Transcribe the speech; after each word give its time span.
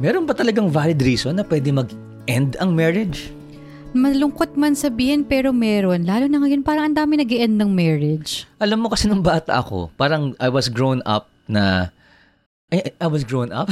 Meron 0.00 0.24
ba 0.24 0.32
talagang 0.32 0.72
valid 0.72 0.96
reason 1.04 1.36
na 1.36 1.44
pwede 1.44 1.68
mag-end 1.76 2.56
ang 2.56 2.72
marriage? 2.72 3.28
Malungkot 3.92 4.56
man 4.56 4.72
sabihin 4.72 5.28
pero 5.28 5.52
meron. 5.52 6.08
Lalo 6.08 6.24
na 6.24 6.40
ngayon 6.40 6.64
parang 6.64 6.88
ang 6.88 6.96
dami 6.96 7.20
nag 7.20 7.28
end 7.28 7.60
ng 7.60 7.68
marriage. 7.68 8.48
Alam 8.64 8.80
mo 8.80 8.88
kasi 8.88 9.12
nung 9.12 9.20
bata 9.20 9.60
ako, 9.60 9.92
parang 10.00 10.32
I 10.40 10.48
was 10.48 10.72
grown 10.72 11.04
up 11.04 11.28
na... 11.44 11.92
I, 12.72 12.96
I 12.96 13.08
was 13.12 13.28
grown 13.28 13.52
up? 13.52 13.68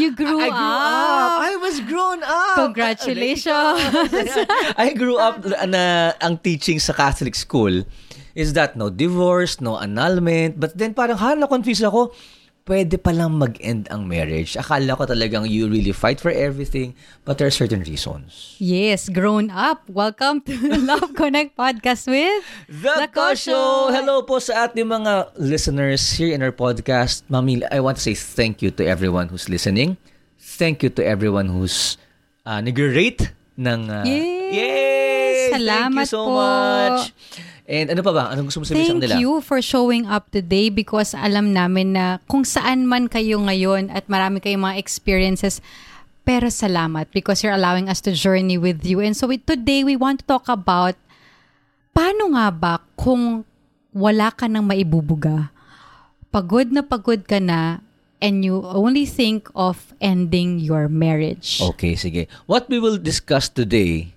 you 0.00 0.16
grew, 0.16 0.38
I 0.38 0.48
grew 0.48 0.72
up. 0.80 1.36
I 1.44 1.52
was 1.60 1.76
grown 1.84 2.24
up. 2.24 2.56
Congratulations. 2.56 3.84
I 4.80 4.96
grew 4.96 5.20
up 5.20 5.44
na 5.68 6.16
ang 6.24 6.40
teaching 6.40 6.80
sa 6.80 6.96
Catholic 6.96 7.36
school 7.36 7.84
is 8.32 8.54
that 8.54 8.80
no 8.80 8.88
divorce, 8.88 9.60
no 9.60 9.76
annulment. 9.76 10.56
But 10.56 10.78
then 10.78 10.94
parang 10.94 11.18
hala 11.20 11.44
confused 11.50 11.84
ako 11.84 12.14
pwede 12.68 13.00
palang 13.00 13.38
mag-end 13.40 13.88
ang 13.88 14.04
marriage. 14.04 14.56
Akala 14.56 14.96
ko 14.96 15.04
talagang 15.08 15.48
you 15.48 15.68
really 15.68 15.92
fight 15.92 16.20
for 16.20 16.30
everything, 16.30 16.92
but 17.24 17.38
there 17.38 17.48
are 17.48 17.54
certain 17.54 17.80
reasons. 17.84 18.56
Yes, 18.58 19.08
grown 19.08 19.48
up. 19.50 19.86
Welcome 19.88 20.44
to 20.48 20.54
Love 20.90 21.14
Connect 21.16 21.56
Podcast 21.56 22.06
with 22.10 22.44
The, 22.68 23.08
the 23.08 23.34
Show! 23.36 23.88
Hello 23.92 24.22
po 24.22 24.38
sa 24.38 24.68
ating 24.68 24.86
mga 24.88 25.34
listeners 25.40 26.16
here 26.16 26.32
in 26.34 26.42
our 26.44 26.52
podcast. 26.52 27.24
Mami, 27.32 27.64
I 27.70 27.80
want 27.80 27.96
to 27.98 28.02
say 28.04 28.14
thank 28.14 28.60
you 28.60 28.70
to 28.76 28.82
everyone 28.84 29.32
who's 29.32 29.48
listening. 29.48 29.96
Thank 30.40 30.82
you 30.84 30.90
to 30.96 31.02
everyone 31.04 31.48
who's 31.48 31.96
uh, 32.44 32.60
nag-rate 32.60 33.32
ng... 33.56 33.80
Uh, 33.88 34.04
Yay! 34.04 34.40
Yay! 34.52 34.90
Salamat 35.50 36.04
Thank 36.04 36.06
you 36.06 36.06
so 36.06 36.22
po. 36.26 36.32
much. 36.36 37.00
And 37.70 37.86
ano 37.94 38.02
pa 38.02 38.10
ba? 38.10 38.24
Anong 38.34 38.50
gusto 38.50 38.58
mo 38.58 38.66
sabihin 38.66 38.98
Thank 38.98 39.14
sa 39.14 39.14
kanila? 39.14 39.22
you 39.22 39.32
for 39.46 39.62
showing 39.62 40.10
up 40.10 40.26
today 40.34 40.74
because 40.74 41.14
alam 41.14 41.54
namin 41.54 41.94
na 41.94 42.18
kung 42.26 42.42
saan 42.42 42.90
man 42.90 43.06
kayo 43.06 43.38
ngayon 43.38 43.94
at 43.94 44.10
marami 44.10 44.42
kayong 44.42 44.66
mga 44.66 44.82
experiences, 44.82 45.62
pero 46.26 46.50
salamat 46.50 47.06
because 47.14 47.46
you're 47.46 47.54
allowing 47.54 47.86
us 47.86 48.02
to 48.02 48.10
journey 48.10 48.58
with 48.58 48.82
you. 48.82 48.98
And 48.98 49.14
so 49.14 49.30
we, 49.30 49.38
today 49.38 49.86
we 49.86 49.94
want 49.94 50.26
to 50.26 50.26
talk 50.26 50.50
about 50.50 50.98
paano 51.94 52.34
nga 52.34 52.50
ba 52.50 52.74
kung 52.98 53.46
wala 53.94 54.34
ka 54.34 54.50
nang 54.50 54.66
maibubuga? 54.66 55.54
Pagod 56.34 56.74
na 56.74 56.82
pagod 56.82 57.22
ka 57.22 57.38
na 57.38 57.86
and 58.18 58.42
you 58.42 58.66
only 58.66 59.06
think 59.06 59.46
of 59.54 59.94
ending 60.02 60.58
your 60.58 60.90
marriage. 60.90 61.62
Okay, 61.62 61.94
sige. 61.94 62.26
What 62.50 62.66
we 62.66 62.82
will 62.82 62.98
discuss 62.98 63.46
today 63.46 64.10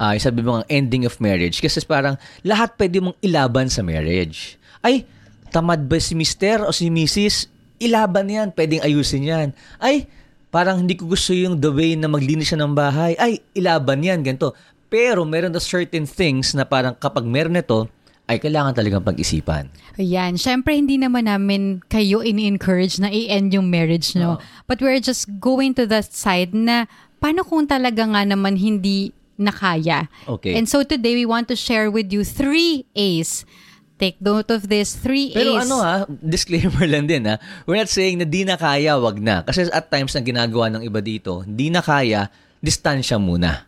uh, 0.00 0.16
sabi 0.16 0.40
mo 0.40 0.58
ang 0.58 0.66
ending 0.72 1.04
of 1.04 1.20
marriage 1.20 1.60
kasi 1.60 1.84
parang 1.84 2.16
lahat 2.40 2.72
pwede 2.80 3.04
mong 3.04 3.16
ilaban 3.20 3.68
sa 3.68 3.84
marriage. 3.84 4.56
Ay, 4.80 5.04
tamad 5.52 5.84
ba 5.84 6.00
si 6.00 6.16
mister 6.16 6.64
o 6.64 6.72
si 6.72 6.88
Mrs.? 6.88 7.52
Ilaban 7.76 8.32
yan, 8.32 8.48
pwedeng 8.56 8.80
ayusin 8.80 9.28
yan. 9.28 9.48
Ay, 9.76 10.08
parang 10.48 10.80
hindi 10.80 10.96
ko 10.96 11.04
gusto 11.04 11.36
yung 11.36 11.60
the 11.60 11.68
way 11.68 11.92
na 11.96 12.08
maglinis 12.08 12.52
siya 12.52 12.64
ng 12.64 12.72
bahay. 12.72 13.12
Ay, 13.20 13.44
ilaban 13.52 14.00
yan, 14.00 14.24
ganito. 14.24 14.56
Pero 14.90 15.22
meron 15.22 15.52
na 15.54 15.62
certain 15.62 16.08
things 16.08 16.56
na 16.56 16.64
parang 16.66 16.96
kapag 16.96 17.24
meron 17.24 17.56
ito, 17.56 17.86
ay 18.30 18.38
kailangan 18.38 18.78
talagang 18.78 19.02
pag-isipan. 19.02 19.66
Ayan. 19.98 20.38
Siyempre, 20.38 20.78
hindi 20.78 21.02
naman 21.02 21.26
namin 21.26 21.82
kayo 21.90 22.22
ini-encourage 22.22 23.02
na 23.02 23.10
i-end 23.10 23.50
yung 23.50 23.66
marriage, 23.66 24.14
no? 24.14 24.38
Oh. 24.38 24.42
But 24.70 24.78
we're 24.78 25.02
just 25.02 25.26
going 25.42 25.74
to 25.74 25.82
the 25.82 25.98
side 26.06 26.54
na 26.54 26.86
paano 27.18 27.42
kung 27.42 27.66
talaga 27.66 28.06
nga 28.06 28.22
naman 28.22 28.54
hindi 28.54 29.10
na 29.40 29.50
kaya. 29.50 30.06
Okay. 30.28 30.52
And 30.54 30.68
so 30.68 30.84
today 30.84 31.16
we 31.16 31.24
want 31.24 31.48
to 31.48 31.56
share 31.56 31.88
with 31.88 32.12
you 32.12 32.22
three 32.22 32.84
A's. 32.92 33.48
Take 33.96 34.20
note 34.20 34.48
of 34.48 34.68
this, 34.68 34.96
three 34.96 35.32
Pero 35.32 35.56
A's. 35.60 35.68
ano 35.68 35.76
ha, 35.80 36.04
disclaimer 36.08 36.84
lang 36.88 37.04
din 37.08 37.24
ha. 37.24 37.36
We're 37.64 37.80
not 37.80 37.92
saying 37.92 38.20
na 38.20 38.28
di 38.28 38.44
na 38.44 38.56
kaya, 38.56 38.96
wag 39.00 39.20
na. 39.20 39.44
Kasi 39.44 39.68
at 39.68 39.88
times 39.92 40.12
ang 40.16 40.24
ginagawa 40.24 40.72
ng 40.72 40.84
iba 40.84 41.00
dito, 41.04 41.44
di 41.44 41.68
na 41.68 41.80
kaya, 41.84 42.28
distansya 42.60 43.16
muna. 43.20 43.64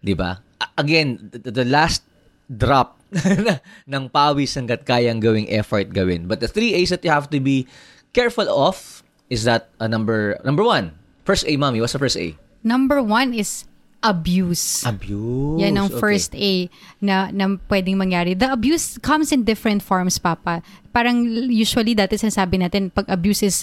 'Di 0.00 0.12
ba? 0.16 0.40
Again, 0.76 1.30
the, 1.32 1.52
the 1.52 1.66
last 1.68 2.04
drop 2.48 3.00
ng 3.92 4.04
pawis 4.12 4.56
hanggat 4.56 4.84
kayang 4.84 5.20
gawing 5.20 5.48
effort 5.52 5.88
gawin. 5.92 6.28
But 6.28 6.40
the 6.40 6.48
three 6.48 6.72
A's 6.76 6.92
that 6.92 7.04
you 7.04 7.12
have 7.12 7.28
to 7.32 7.40
be 7.40 7.68
careful 8.12 8.48
of 8.48 9.00
is 9.32 9.44
that 9.48 9.72
uh, 9.80 9.88
number 9.88 10.36
number 10.44 10.64
one. 10.64 10.92
First 11.24 11.48
A, 11.48 11.56
mommy. 11.56 11.80
What's 11.80 11.96
the 11.96 12.02
first 12.02 12.18
A? 12.20 12.36
Number 12.60 13.00
one 13.00 13.32
is 13.32 13.64
abuse. 14.02 14.82
Abuse. 14.82 15.62
Yan 15.62 15.78
ang 15.78 15.88
Okay. 15.88 15.98
first 15.98 16.34
A 16.34 16.66
na, 16.98 17.30
na 17.30 17.56
pwedeng 17.66 17.96
mangyari. 17.96 18.34
The 18.34 18.50
abuse 18.50 18.98
comes 18.98 19.30
in 19.30 19.42
different 19.42 19.80
forms, 19.80 20.18
Papa. 20.18 20.60
Parang 20.90 21.22
usually 21.48 21.94
dati 21.94 22.18
sinasabi 22.18 22.58
natin, 22.58 22.90
pag 22.90 23.06
abuse 23.06 23.40
is 23.40 23.62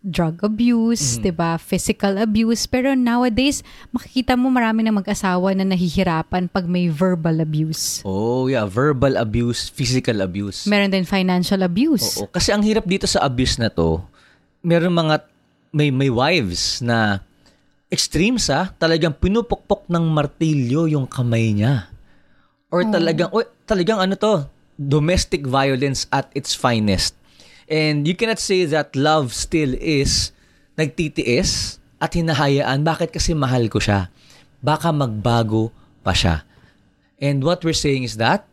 drug 0.00 0.40
abuse, 0.40 1.20
Mm-hmm. 1.20 1.22
'di 1.22 1.32
ba? 1.34 1.50
Physical 1.56 2.16
abuse. 2.16 2.64
Pero 2.64 2.96
nowadays, 2.96 3.60
makikita 3.90 4.32
mo 4.32 4.48
marami 4.48 4.80
na 4.80 4.92
mag-asawa 4.92 5.52
na 5.52 5.64
nahihirapan 5.66 6.48
pag 6.48 6.64
may 6.64 6.88
verbal 6.88 7.36
abuse. 7.36 8.00
Oh, 8.00 8.48
yeah. 8.48 8.64
Verbal 8.64 9.16
abuse, 9.16 9.68
physical 9.68 10.20
abuse. 10.20 10.64
Meron 10.64 10.88
din 10.88 11.04
financial 11.04 11.60
abuse. 11.60 12.16
Oo, 12.16 12.28
kasi 12.28 12.48
ang 12.48 12.64
hirap 12.64 12.88
dito 12.88 13.04
sa 13.04 13.20
abuse 13.20 13.60
na 13.60 13.68
to, 13.68 14.00
meron 14.60 14.92
mga 14.92 15.20
may 15.70 15.88
may 15.88 16.08
wives 16.08 16.80
na 16.80 17.20
extremes 17.90 18.46
ah, 18.48 18.70
talagang 18.78 19.12
pinupukpok 19.12 19.90
ng 19.90 20.04
martilyo 20.08 20.86
yung 20.86 21.10
kamay 21.10 21.50
niya. 21.52 21.90
Or 22.70 22.86
talagang 22.86 23.34
oy, 23.34 23.44
talagang 23.66 23.98
ano 23.98 24.14
to, 24.14 24.46
domestic 24.78 25.42
violence 25.44 26.06
at 26.14 26.30
its 26.32 26.54
finest. 26.54 27.18
And 27.66 28.06
you 28.06 28.14
cannot 28.14 28.38
say 28.38 28.66
that 28.70 28.94
love 28.94 29.34
still 29.34 29.74
is 29.78 30.30
nagtitiis 30.78 31.82
at 32.02 32.14
hinahayaan. 32.14 32.82
Bakit? 32.82 33.14
Kasi 33.14 33.34
mahal 33.34 33.66
ko 33.70 33.82
siya. 33.82 34.10
Baka 34.62 34.90
magbago 34.90 35.74
pa 36.02 36.14
siya. 36.14 36.46
And 37.20 37.44
what 37.44 37.62
we're 37.62 37.76
saying 37.76 38.06
is 38.06 38.16
that 38.16 38.49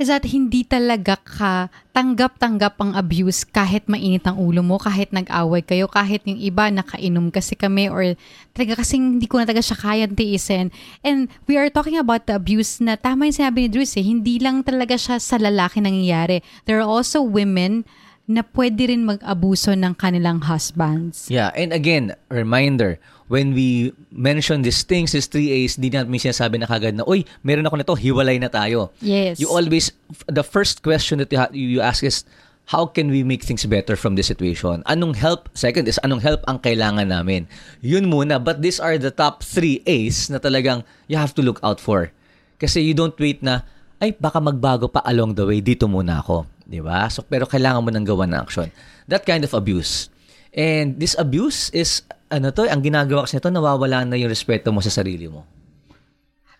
is 0.00 0.08
that 0.08 0.24
hindi 0.24 0.64
talaga 0.64 1.20
ka 1.20 1.68
tanggap-tanggap 1.92 2.80
ang 2.80 2.96
abuse 2.96 3.44
kahit 3.44 3.84
mainit 3.86 4.24
ang 4.24 4.40
ulo 4.40 4.64
mo, 4.64 4.80
kahit 4.80 5.12
nag-away 5.12 5.60
kayo, 5.60 5.86
kahit 5.86 6.24
yung 6.24 6.40
iba 6.40 6.72
nakainom 6.72 7.28
kasi 7.28 7.52
kami 7.52 7.92
or 7.92 8.16
talaga 8.56 8.80
kasing 8.80 9.20
hindi 9.20 9.28
ko 9.28 9.38
na 9.38 9.44
talaga 9.44 9.62
siya 9.62 9.78
kaya 9.78 10.04
tiisin. 10.08 10.72
And 11.04 11.28
we 11.44 11.60
are 11.60 11.68
talking 11.68 12.00
about 12.00 12.24
the 12.24 12.40
abuse 12.40 12.80
na 12.80 12.96
tama 12.96 13.28
yung 13.28 13.36
sinabi 13.36 13.66
ni 13.66 13.68
Drews 13.68 13.94
eh, 14.00 14.04
hindi 14.04 14.40
lang 14.40 14.64
talaga 14.64 14.96
siya 14.96 15.20
sa 15.20 15.36
lalaki 15.36 15.84
nangyayari. 15.84 16.40
There 16.64 16.80
are 16.80 16.88
also 16.88 17.20
women 17.20 17.84
na 18.30 18.46
pwede 18.54 18.88
rin 18.88 19.04
mag-abuso 19.04 19.74
ng 19.74 19.98
kanilang 19.98 20.46
husbands. 20.46 21.26
Yeah, 21.28 21.50
and 21.58 21.74
again, 21.74 22.14
reminder, 22.30 23.02
when 23.32 23.56
we 23.56 23.96
mention 24.12 24.60
these 24.60 24.84
things, 24.84 25.16
these 25.16 25.24
three 25.24 25.48
A's, 25.64 25.80
di 25.80 25.88
natin 25.88 26.12
sinasabi 26.12 26.60
na 26.60 26.68
kagad 26.68 26.92
na, 26.92 27.08
uy, 27.08 27.24
meron 27.40 27.64
ako 27.64 27.80
nito, 27.80 27.96
hiwalay 27.96 28.36
na 28.36 28.52
tayo. 28.52 28.92
Yes. 29.00 29.40
You 29.40 29.48
always, 29.48 29.88
the 30.28 30.44
first 30.44 30.84
question 30.84 31.16
that 31.24 31.32
you, 31.32 31.40
ha- 31.40 31.56
you 31.56 31.80
ask 31.80 32.04
is, 32.04 32.28
how 32.68 32.84
can 32.84 33.08
we 33.08 33.24
make 33.24 33.40
things 33.40 33.64
better 33.64 33.96
from 33.96 34.20
this 34.20 34.28
situation? 34.28 34.84
Anong 34.84 35.16
help? 35.16 35.48
Second 35.56 35.88
is, 35.88 35.96
anong 36.04 36.20
help 36.20 36.44
ang 36.44 36.60
kailangan 36.60 37.08
namin? 37.08 37.48
Yun 37.80 38.12
muna, 38.12 38.36
but 38.36 38.60
these 38.60 38.76
are 38.76 39.00
the 39.00 39.08
top 39.10 39.40
three 39.40 39.80
A's 39.88 40.28
na 40.28 40.36
talagang 40.36 40.84
you 41.08 41.16
have 41.16 41.32
to 41.32 41.40
look 41.40 41.56
out 41.64 41.80
for. 41.80 42.12
Kasi 42.60 42.84
you 42.84 42.92
don't 42.92 43.16
wait 43.16 43.40
na, 43.40 43.64
ay, 43.96 44.12
baka 44.12 44.44
magbago 44.44 44.92
pa 44.92 45.00
along 45.08 45.40
the 45.40 45.48
way, 45.48 45.64
dito 45.64 45.88
muna 45.88 46.20
ako. 46.20 46.44
Di 46.68 46.84
ba? 46.84 47.08
So, 47.08 47.24
pero 47.24 47.48
kailangan 47.48 47.80
mo 47.80 47.88
nang 47.88 48.04
gawa 48.04 48.28
ng 48.28 48.36
action. 48.36 48.68
That 49.08 49.24
kind 49.24 49.40
of 49.40 49.56
abuse. 49.56 50.12
And 50.52 51.00
this 51.00 51.16
abuse 51.16 51.72
is, 51.72 52.04
ano 52.32 52.48
to, 52.50 52.64
ang 52.64 52.80
ginagawa 52.80 53.28
kasi 53.28 53.36
nito, 53.36 53.52
nawawala 53.52 54.02
na 54.02 54.16
yung 54.16 54.32
respeto 54.32 54.72
mo 54.72 54.80
sa 54.80 54.88
sarili 54.88 55.28
mo. 55.28 55.44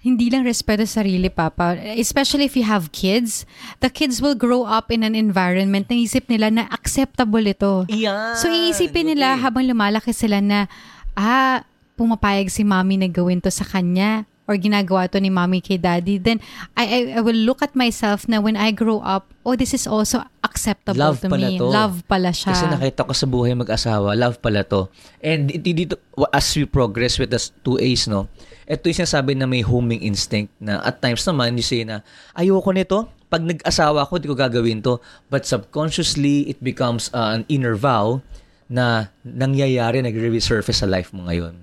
hindi 0.02 0.34
lang 0.34 0.42
respeto 0.42 0.82
sa 0.82 1.06
sarili, 1.06 1.30
Papa. 1.30 1.78
Especially 1.94 2.50
if 2.50 2.58
you 2.58 2.66
have 2.66 2.90
kids, 2.90 3.46
the 3.78 3.86
kids 3.86 4.18
will 4.18 4.34
grow 4.34 4.66
up 4.66 4.90
in 4.90 5.06
an 5.06 5.14
environment 5.14 5.86
na 5.86 5.94
isip 5.94 6.26
nila 6.26 6.50
na 6.50 6.66
acceptable 6.74 7.46
ito. 7.46 7.86
Iyan. 7.86 8.34
So 8.34 8.50
iisipin 8.50 9.14
nila 9.14 9.38
Okay. 9.38 9.42
habang 9.46 9.62
lumalaki 9.70 10.10
sila 10.10 10.42
na, 10.42 10.66
ah, 11.14 11.62
pumapayag 11.94 12.50
si 12.50 12.66
mommy 12.66 12.98
na 12.98 13.06
gawin 13.06 13.38
to 13.38 13.46
sa 13.46 13.62
kanya 13.62 14.26
or 14.50 14.58
ginagawa 14.58 15.06
to 15.06 15.22
ni 15.22 15.30
mommy 15.30 15.62
kay 15.62 15.78
daddy, 15.78 16.18
then 16.18 16.42
I, 16.74 16.84
I, 16.84 16.98
I 17.18 17.20
will 17.22 17.38
look 17.38 17.62
at 17.62 17.74
myself 17.78 18.26
na 18.26 18.42
when 18.42 18.58
I 18.58 18.74
grow 18.74 18.98
up, 19.00 19.30
oh, 19.46 19.54
this 19.54 19.74
is 19.74 19.86
also 19.86 20.26
acceptable 20.42 20.98
Love 20.98 21.22
to 21.22 21.30
pala 21.30 21.48
me. 21.48 21.58
to. 21.58 21.66
Love 21.66 22.02
pala 22.10 22.34
siya. 22.34 22.52
Kasi 22.52 22.66
nakita 22.66 23.06
ko 23.06 23.12
sa 23.14 23.26
buhay 23.26 23.54
mag-asawa, 23.54 24.18
love 24.18 24.42
pala 24.42 24.66
to. 24.66 24.90
And 25.22 25.48
ito 25.48 25.70
dito, 25.70 25.94
as 26.34 26.46
we 26.58 26.66
progress 26.66 27.16
with 27.22 27.30
the 27.30 27.40
two 27.62 27.78
A's, 27.78 28.10
no, 28.10 28.26
ito 28.66 28.90
yung 28.90 28.98
sinasabi 29.06 29.38
na 29.38 29.46
may 29.46 29.62
homing 29.62 30.02
instinct 30.02 30.52
na 30.58 30.82
at 30.82 30.98
times 30.98 31.22
naman, 31.24 31.54
you 31.54 31.64
say 31.64 31.86
na, 31.86 32.02
ayoko 32.34 32.74
nito, 32.74 33.08
pag 33.32 33.40
nag-asawa 33.46 34.04
ko, 34.04 34.20
di 34.20 34.28
ko 34.28 34.36
gagawin 34.36 34.84
to. 34.84 35.00
But 35.32 35.48
subconsciously, 35.48 36.52
it 36.52 36.60
becomes 36.60 37.08
uh, 37.16 37.32
an 37.32 37.48
inner 37.48 37.78
vow 37.80 38.20
na 38.68 39.08
nangyayari, 39.24 40.04
nagre-resurface 40.04 40.84
sa 40.84 40.88
life 40.88 41.16
mo 41.16 41.24
ngayon. 41.24 41.56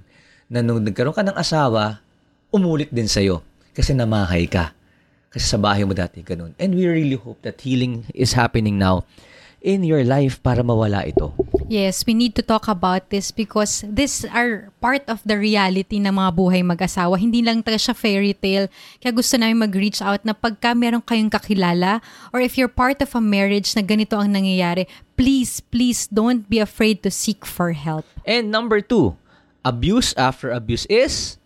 Na 0.50 0.66
nung 0.66 0.82
nagkaroon 0.82 1.14
ka 1.14 1.22
ng 1.22 1.38
asawa, 1.38 2.02
umulit 2.50 2.90
din 2.90 3.10
sa'yo. 3.10 3.42
Kasi 3.74 3.94
namahay 3.94 4.50
ka. 4.50 4.74
Kasi 5.30 5.46
sa 5.46 5.62
bahay 5.62 5.86
mo 5.86 5.94
dati, 5.94 6.26
ganun. 6.26 6.58
And 6.58 6.74
we 6.74 6.90
really 6.90 7.18
hope 7.18 7.46
that 7.46 7.62
healing 7.62 8.10
is 8.18 8.34
happening 8.34 8.82
now 8.82 9.06
in 9.60 9.84
your 9.84 10.02
life 10.08 10.40
para 10.40 10.64
mawala 10.64 11.06
ito. 11.06 11.36
Yes, 11.70 12.08
we 12.08 12.16
need 12.18 12.34
to 12.40 12.44
talk 12.44 12.66
about 12.66 13.12
this 13.14 13.30
because 13.30 13.86
this 13.86 14.26
are 14.26 14.72
part 14.82 15.06
of 15.06 15.22
the 15.28 15.38
reality 15.38 16.00
ng 16.02 16.16
mga 16.16 16.32
buhay 16.34 16.62
mag-asawa. 16.66 17.20
Hindi 17.20 17.46
lang 17.46 17.62
talaga 17.62 17.92
siya 17.92 17.96
fairy 17.96 18.34
tale. 18.34 18.72
Kaya 18.98 19.14
gusto 19.14 19.38
namin 19.38 19.70
mag-reach 19.70 20.02
out 20.02 20.24
na 20.26 20.34
pagka 20.34 20.74
meron 20.74 21.04
kayong 21.04 21.30
kakilala 21.30 22.02
or 22.34 22.42
if 22.42 22.58
you're 22.58 22.72
part 22.72 23.04
of 23.04 23.14
a 23.14 23.22
marriage 23.22 23.76
na 23.78 23.84
ganito 23.86 24.18
ang 24.18 24.34
nangyayari, 24.34 24.90
please, 25.14 25.62
please 25.62 26.10
don't 26.10 26.50
be 26.50 26.58
afraid 26.58 27.04
to 27.06 27.12
seek 27.12 27.46
for 27.46 27.76
help. 27.76 28.08
And 28.26 28.50
number 28.50 28.82
two, 28.82 29.14
abuse 29.62 30.16
after 30.18 30.50
abuse 30.50 30.88
is 30.90 31.38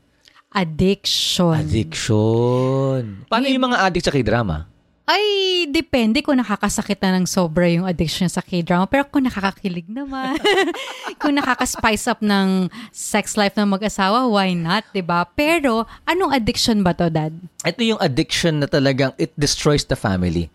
Addiction. 0.54 1.58
addiction. 1.66 3.26
Paano 3.26 3.50
yung 3.50 3.66
mga 3.66 3.78
addict 3.90 4.06
sa 4.06 4.14
k-drama? 4.14 4.70
Ay, 5.04 5.68
depende 5.68 6.24
kung 6.24 6.40
nakakasakit 6.40 6.96
na 7.04 7.20
ng 7.20 7.28
sobra 7.28 7.68
yung 7.68 7.84
addiction 7.84 8.32
sa 8.32 8.40
K-drama. 8.40 8.88
Pero 8.88 9.04
kung 9.04 9.28
nakakakilig 9.28 9.84
naman, 9.92 10.40
kung 11.20 11.36
nakaka-spice 11.36 12.08
up 12.08 12.24
ng 12.24 12.72
sex 12.96 13.36
life 13.36 13.52
ng 13.60 13.68
mag-asawa, 13.68 14.24
why 14.32 14.56
not, 14.56 14.88
ba? 15.04 15.28
Pero, 15.36 15.84
anong 16.08 16.32
addiction 16.32 16.88
ba 16.88 16.96
to, 16.96 17.12
Dad? 17.12 17.36
Ito 17.68 17.84
yung 17.84 18.00
addiction 18.00 18.64
na 18.64 18.68
talagang 18.72 19.12
it 19.20 19.36
destroys 19.36 19.84
the 19.84 20.00
family. 20.00 20.48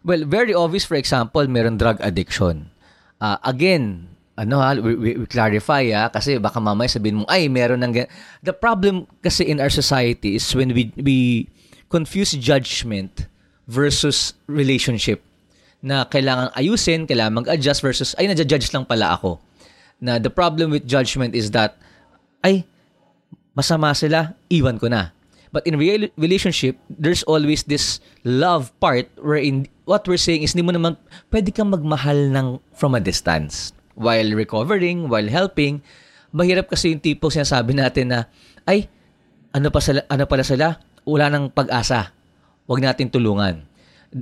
Well, 0.00 0.24
very 0.24 0.56
obvious, 0.56 0.88
for 0.88 0.96
example, 0.96 1.44
meron 1.44 1.76
drug 1.76 2.00
addiction. 2.00 2.72
Ah, 3.20 3.36
again, 3.44 4.08
ano 4.40 4.56
ha, 4.64 4.72
we, 4.72 4.96
we, 4.96 5.10
we 5.20 5.26
clarify 5.28 5.84
ha, 5.92 6.08
kasi 6.08 6.40
baka 6.40 6.56
mamaya 6.56 6.88
sabihin 6.88 7.22
mo, 7.22 7.24
ay, 7.28 7.52
meron 7.52 7.84
ng... 7.84 7.92
gan-" 7.92 8.10
The 8.40 8.56
problem 8.56 9.04
kasi 9.20 9.44
in 9.44 9.60
our 9.60 9.68
society 9.68 10.40
is 10.40 10.48
when 10.56 10.72
we, 10.72 10.88
we 10.96 11.44
confuse 11.92 12.32
judgment 12.32 13.28
versus 13.68 14.32
relationship 14.48 15.20
na 15.84 16.08
kailangan 16.08 16.56
ayusin, 16.56 17.04
kailangan 17.04 17.44
mag-adjust 17.44 17.84
versus, 17.84 18.16
ay, 18.16 18.32
nadja-judge 18.32 18.72
lang 18.72 18.88
pala 18.88 19.12
ako. 19.20 19.36
Na 20.00 20.16
the 20.16 20.32
problem 20.32 20.72
with 20.72 20.88
judgment 20.88 21.36
is 21.36 21.52
that, 21.52 21.76
ay, 22.40 22.64
masama 23.52 23.92
sila, 23.92 24.32
iwan 24.48 24.80
ko 24.80 24.88
na. 24.88 25.12
But 25.52 25.66
in 25.66 25.76
real 25.76 26.08
relationship, 26.16 26.80
there's 26.88 27.26
always 27.26 27.66
this 27.66 27.98
love 28.24 28.72
part 28.78 29.10
wherein 29.18 29.66
what 29.84 30.06
we're 30.06 30.20
saying 30.20 30.46
is 30.46 30.54
hindi 30.54 30.62
mo 30.62 30.72
naman 30.72 30.94
pwede 31.34 31.50
kang 31.50 31.74
magmahal 31.74 32.30
ng 32.30 32.62
from 32.72 32.94
a 32.94 33.02
distance 33.02 33.74
while 33.94 34.30
recovering, 34.34 35.10
while 35.10 35.26
helping. 35.26 35.82
Mahirap 36.30 36.70
kasi 36.70 36.94
yung 36.94 37.02
tipo 37.02 37.28
sinasabi 37.28 37.74
natin 37.74 38.14
na 38.14 38.20
ay 38.66 38.86
ano 39.50 39.68
pa 39.70 39.82
sila, 39.82 40.06
ano 40.06 40.24
pala 40.30 40.44
sila? 40.46 40.78
Wala 41.02 41.26
nang 41.26 41.50
pag-asa. 41.50 42.14
Huwag 42.70 42.80
natin 42.86 43.10
tulungan. 43.10 43.66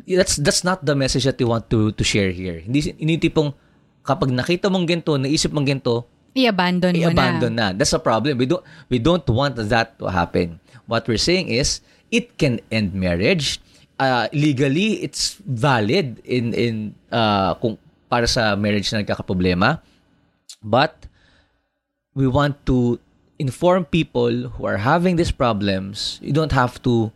That's 0.09 0.41
that's 0.41 0.65
not 0.65 0.85
the 0.85 0.97
message 0.97 1.25
that 1.25 1.37
we 1.41 1.49
want 1.49 1.69
to 1.73 1.93
to 1.93 2.05
share 2.05 2.33
here. 2.33 2.61
Hindi 2.61 2.93
hindi 2.97 3.17
tipong 3.29 3.53
kapag 4.05 4.33
nakita 4.33 4.73
mong 4.73 4.89
ganito, 4.89 5.17
naisip 5.21 5.53
mong 5.53 5.69
ganito, 5.69 6.09
I-abandon 6.39 6.93
mo 6.95 7.01
i-abandon 7.03 7.53
na. 7.57 7.73
na. 7.73 7.77
That's 7.77 7.93
a 7.97 8.01
problem. 8.01 8.37
We 8.39 8.47
don't 8.47 8.65
we 8.93 9.01
don't 9.01 9.25
want 9.29 9.57
that 9.59 9.99
to 9.99 10.13
happen. 10.13 10.61
What 10.87 11.09
we're 11.09 11.21
saying 11.21 11.49
is 11.51 11.81
it 12.13 12.37
can 12.37 12.61
end 12.73 12.95
marriage. 12.95 13.61
Uh, 13.99 14.31
legally, 14.31 15.03
it's 15.03 15.41
valid 15.43 16.23
in 16.23 16.55
in 16.55 16.75
uh, 17.11 17.59
kung 17.59 17.81
para 18.09 18.27
sa 18.27 18.57
marriage 18.57 18.93
na 18.93 19.05
nagkakaproblema. 19.05 19.81
But 20.65 21.07
we 22.15 22.27
want 22.27 22.59
to 22.67 22.99
inform 23.39 23.87
people 23.87 24.51
who 24.59 24.67
are 24.67 24.83
having 24.83 25.17
these 25.17 25.31
problems. 25.31 26.19
You 26.21 26.33
don't 26.33 26.53
have 26.53 26.83
to 26.83 27.13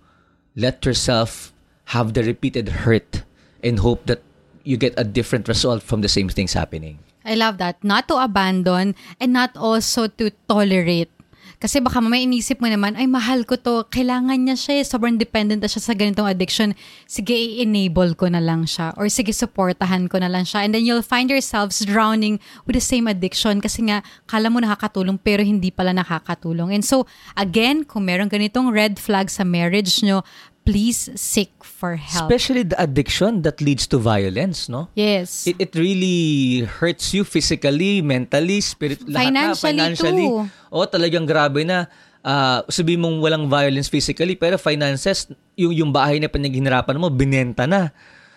let 0.54 0.84
yourself 0.84 1.52
have 1.90 2.14
the 2.14 2.22
repeated 2.22 2.86
hurt 2.86 3.24
and 3.64 3.80
hope 3.80 4.06
that 4.06 4.22
you 4.62 4.76
get 4.76 4.94
a 4.96 5.04
different 5.04 5.48
result 5.48 5.82
from 5.82 6.00
the 6.00 6.08
same 6.08 6.28
things 6.28 6.52
happening. 6.52 6.98
I 7.24 7.34
love 7.34 7.58
that. 7.58 7.82
Not 7.82 8.08
to 8.08 8.18
abandon 8.18 8.94
and 9.18 9.32
not 9.32 9.56
also 9.56 10.06
to 10.06 10.30
tolerate. 10.48 11.10
Kasi 11.58 11.82
baka 11.82 11.98
mamaya 12.00 12.24
inisip 12.24 12.62
mo 12.62 12.70
naman, 12.70 12.94
ay 12.96 13.10
mahal 13.10 13.44
ko 13.44 13.58
to, 13.58 13.84
kailangan 13.90 14.38
niya 14.38 14.56
siya 14.56 14.74
eh, 14.80 14.84
sobrang 14.86 15.18
dependent 15.18 15.60
na 15.60 15.68
siya 15.68 15.82
sa 15.82 15.92
ganitong 15.96 16.28
addiction. 16.28 16.72
Sige, 17.04 17.34
i-enable 17.34 18.14
ko 18.14 18.30
na 18.30 18.40
lang 18.40 18.64
siya. 18.64 18.94
Or 18.94 19.10
sige, 19.10 19.34
supportahan 19.34 20.06
ko 20.06 20.22
na 20.22 20.30
lang 20.30 20.46
siya. 20.46 20.64
And 20.64 20.72
then 20.72 20.86
you'll 20.86 21.04
find 21.04 21.28
yourselves 21.28 21.82
drowning 21.82 22.38
with 22.64 22.78
the 22.78 22.84
same 22.84 23.10
addiction 23.10 23.58
kasi 23.58 23.88
nga, 23.90 24.06
kala 24.30 24.48
mo 24.48 24.62
nakakatulong 24.62 25.18
pero 25.18 25.42
hindi 25.42 25.74
pala 25.74 25.90
nakakatulong. 25.90 26.72
And 26.72 26.84
so, 26.86 27.04
again, 27.34 27.82
kung 27.82 28.06
meron 28.06 28.30
ganitong 28.30 28.70
red 28.70 29.02
flag 29.02 29.28
sa 29.28 29.42
marriage 29.42 30.00
nyo, 30.06 30.22
please 30.62 31.10
seek 31.18 31.50
for 31.62 31.98
help. 31.98 32.30
Especially 32.30 32.62
the 32.62 32.78
addiction 32.78 33.42
that 33.42 33.58
leads 33.60 33.86
to 33.90 33.98
violence, 33.98 34.70
no? 34.70 34.88
yes. 34.94 35.46
It, 35.46 35.58
it 35.58 35.72
really 35.74 36.62
hurts 36.66 37.14
you 37.14 37.26
physically, 37.26 38.02
mentally, 38.02 38.62
spirit, 38.62 39.02
lahat 39.06 39.34
na, 39.34 39.54
Financially 39.54 39.78
financially. 39.98 40.28
too. 40.30 40.46
O 40.70 40.86
talagang 40.86 41.26
grabe 41.26 41.66
na. 41.66 41.90
Ah, 42.22 42.62
sabihin 42.70 43.02
mong 43.02 43.18
walang 43.18 43.50
violence 43.50 43.90
physically, 43.90 44.38
pero 44.38 44.54
finances, 44.54 45.26
yung, 45.58 45.74
yung 45.74 45.90
bahay 45.90 46.22
na 46.22 46.30
pinaghihirapan 46.30 46.94
mo, 46.94 47.10
binenta 47.10 47.66
na. 47.66 47.90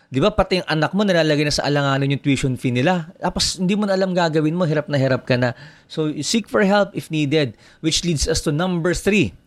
Di 0.10 0.18
ba? 0.18 0.33
Pati 0.33 0.66
yung 0.66 0.69
anak 0.69 0.98
mo, 0.98 1.06
nalalagay 1.06 1.45
na 1.45 1.54
sa 1.54 1.69
alanganan 1.69 2.10
yung 2.10 2.21
tuition 2.21 2.57
fee 2.57 2.74
nila. 2.74 3.13
Tapos, 3.21 3.62
hindi 3.62 3.78
mo 3.78 3.86
na 3.86 3.94
alam 3.94 4.18
gagawin 4.18 4.57
mo, 4.57 4.66
hirap 4.66 4.89
na 4.89 4.98
hirap 4.98 5.30
ka 5.30 5.38
na. 5.38 5.54
So, 5.86 6.10
seek 6.18 6.50
for 6.50 6.66
help 6.66 6.98
if 6.98 7.13
needed. 7.13 7.62
Which 7.86 8.01
leads 8.01 8.25
us 8.25 8.42
to 8.50 8.51
number 8.54 8.98
three. 8.98 9.38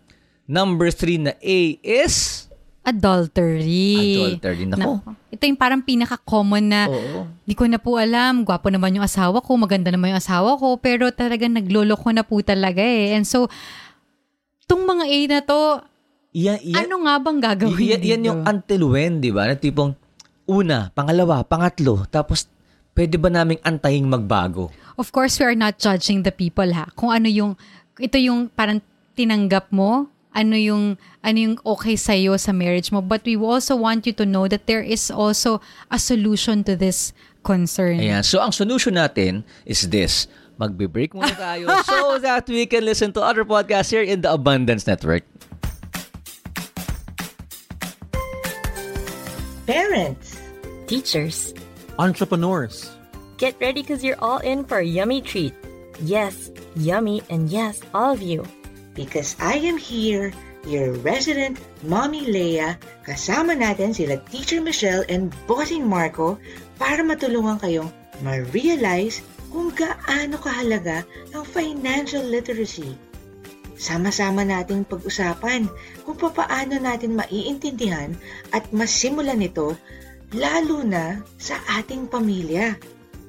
Number 0.46 0.94
three 0.94 1.18
na 1.18 1.34
A 1.42 1.82
is... 1.82 2.46
Adultery. 2.86 4.38
Adultery. 4.38 4.64
Nako. 4.68 5.02
Nako. 5.02 5.10
Ito 5.28 5.42
yung 5.44 5.60
parang 5.60 5.82
pinaka-common 5.84 6.64
na 6.64 6.88
Oo. 6.88 7.28
di 7.44 7.52
ko 7.52 7.68
na 7.68 7.76
po 7.76 8.00
alam, 8.00 8.48
gwapo 8.48 8.72
naman 8.72 8.96
yung 8.96 9.04
asawa 9.04 9.44
ko, 9.44 9.60
maganda 9.60 9.92
naman 9.92 10.16
yung 10.16 10.22
asawa 10.22 10.56
ko, 10.56 10.80
pero 10.80 11.12
talagang 11.12 11.52
nagloloko 11.52 12.08
na 12.14 12.24
po 12.24 12.40
talaga 12.40 12.80
eh. 12.80 13.12
And 13.12 13.28
so, 13.28 13.46
tong 14.64 14.88
mga 14.88 15.04
A 15.04 15.18
na 15.28 15.40
to, 15.44 15.60
Yan, 16.32 16.60
yan, 16.60 16.88
ano 16.88 17.08
nga 17.08 17.14
bang 17.20 17.40
gagawin 17.40 17.88
yan, 17.88 18.00
yan 18.00 18.20
dito? 18.20 18.28
yung 18.32 18.40
until 18.44 18.82
when, 18.92 19.20
di 19.20 19.32
ba? 19.32 19.48
Na 19.48 19.56
tipong, 19.56 19.92
una, 20.48 20.88
pangalawa, 20.92 21.44
pangatlo, 21.44 22.08
tapos 22.08 22.48
pwede 22.96 23.20
ba 23.20 23.28
naming 23.28 23.60
antaying 23.62 24.08
magbago? 24.08 24.72
Of 24.96 25.12
course, 25.12 25.36
we 25.38 25.44
are 25.44 25.58
not 25.58 25.76
judging 25.76 26.24
the 26.24 26.32
people 26.32 26.68
ha. 26.72 26.88
Kung 26.96 27.12
ano 27.12 27.28
yung, 27.28 27.52
ito 28.00 28.16
yung 28.16 28.48
parang 28.48 28.80
tinanggap 29.12 29.70
mo, 29.70 30.08
ano 30.34 30.56
yung, 30.56 30.98
ano 31.24 31.38
yung 31.38 31.56
okay 31.64 31.96
sa'yo 31.96 32.36
sa 32.36 32.52
marriage 32.52 32.92
mo. 32.92 33.00
But 33.00 33.24
we 33.24 33.36
also 33.36 33.76
want 33.76 34.06
you 34.06 34.12
to 34.14 34.26
know 34.26 34.48
that 34.48 34.66
there 34.66 34.82
is 34.82 35.10
also 35.10 35.60
a 35.90 35.98
solution 35.98 36.64
to 36.64 36.76
this 36.76 37.12
concern. 37.44 38.00
Ayan. 38.00 38.24
So, 38.24 38.40
ang 38.40 38.52
solution 38.52 38.94
natin 38.94 39.44
is 39.64 39.88
this. 39.88 40.28
Magbe-break 40.58 41.14
muna 41.14 41.32
tayo 41.38 41.70
so 41.86 42.18
that 42.18 42.44
we 42.50 42.66
can 42.66 42.82
listen 42.84 43.14
to 43.14 43.22
other 43.22 43.46
podcasts 43.46 43.94
here 43.94 44.02
in 44.02 44.20
the 44.20 44.30
Abundance 44.30 44.86
Network. 44.86 45.22
Parents, 49.68 50.38
Teachers, 50.88 51.52
entrepreneurs, 52.00 52.96
get 53.36 53.52
ready 53.60 53.84
because 53.84 54.02
you're 54.02 54.16
all 54.24 54.40
in 54.40 54.64
for 54.64 54.80
a 54.80 54.84
yummy 54.84 55.20
treat. 55.20 55.52
Yes, 56.00 56.50
yummy, 56.74 57.20
and 57.28 57.52
yes, 57.52 57.84
all 57.92 58.16
of 58.16 58.22
you. 58.22 58.48
Because 58.98 59.38
I 59.38 59.62
am 59.62 59.78
here, 59.78 60.34
your 60.66 60.98
resident 61.06 61.62
Mommy 61.86 62.26
Leia, 62.26 62.74
kasama 63.06 63.54
natin 63.54 63.94
sila 63.94 64.18
Teacher 64.26 64.58
Michelle 64.58 65.06
and 65.06 65.30
Bossing 65.46 65.86
Marco 65.86 66.34
para 66.82 67.06
matulungan 67.06 67.62
kayong 67.62 67.94
ma-realize 68.26 69.22
kung 69.54 69.70
gaano 69.70 70.34
kahalaga 70.42 71.06
ang 71.30 71.46
financial 71.46 72.26
literacy. 72.26 72.98
Sama-sama 73.78 74.42
nating 74.42 74.82
pag-usapan 74.90 75.70
kung 76.02 76.18
papaano 76.18 76.82
natin 76.82 77.14
maiintindihan 77.14 78.10
at 78.50 78.66
masimulan 78.74 79.38
ito 79.38 79.78
lalo 80.34 80.82
na 80.82 81.22
sa 81.38 81.54
ating 81.78 82.10
pamilya. 82.10 82.74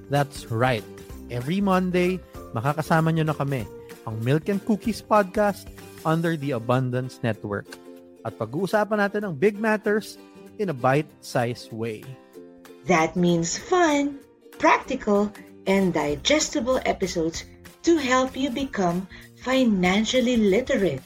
That's 0.10 0.50
right. 0.50 0.84
Every 1.30 1.62
Monday, 1.62 2.18
makakasama 2.58 3.14
nyo 3.14 3.30
na 3.30 3.38
kami, 3.38 3.70
ang 4.10 4.18
Milk 4.26 4.50
and 4.50 4.58
Cookies 4.66 5.06
Podcast 5.06 5.70
under 6.02 6.34
the 6.34 6.58
Abundance 6.58 7.22
Network. 7.22 7.70
At 8.26 8.42
pag-uusapan 8.42 8.98
natin 8.98 9.22
ang 9.22 9.38
big 9.38 9.62
matters 9.62 10.18
in 10.58 10.74
a 10.74 10.76
bite-sized 10.76 11.70
way. 11.70 12.02
That 12.90 13.14
means 13.14 13.62
fun, 13.62 14.18
practical, 14.58 15.30
and 15.70 15.94
digestible 15.94 16.82
episodes 16.90 17.46
to 17.86 18.02
help 18.02 18.34
you 18.34 18.50
become 18.50 19.06
financially 19.46 20.36
literate. 20.42 21.06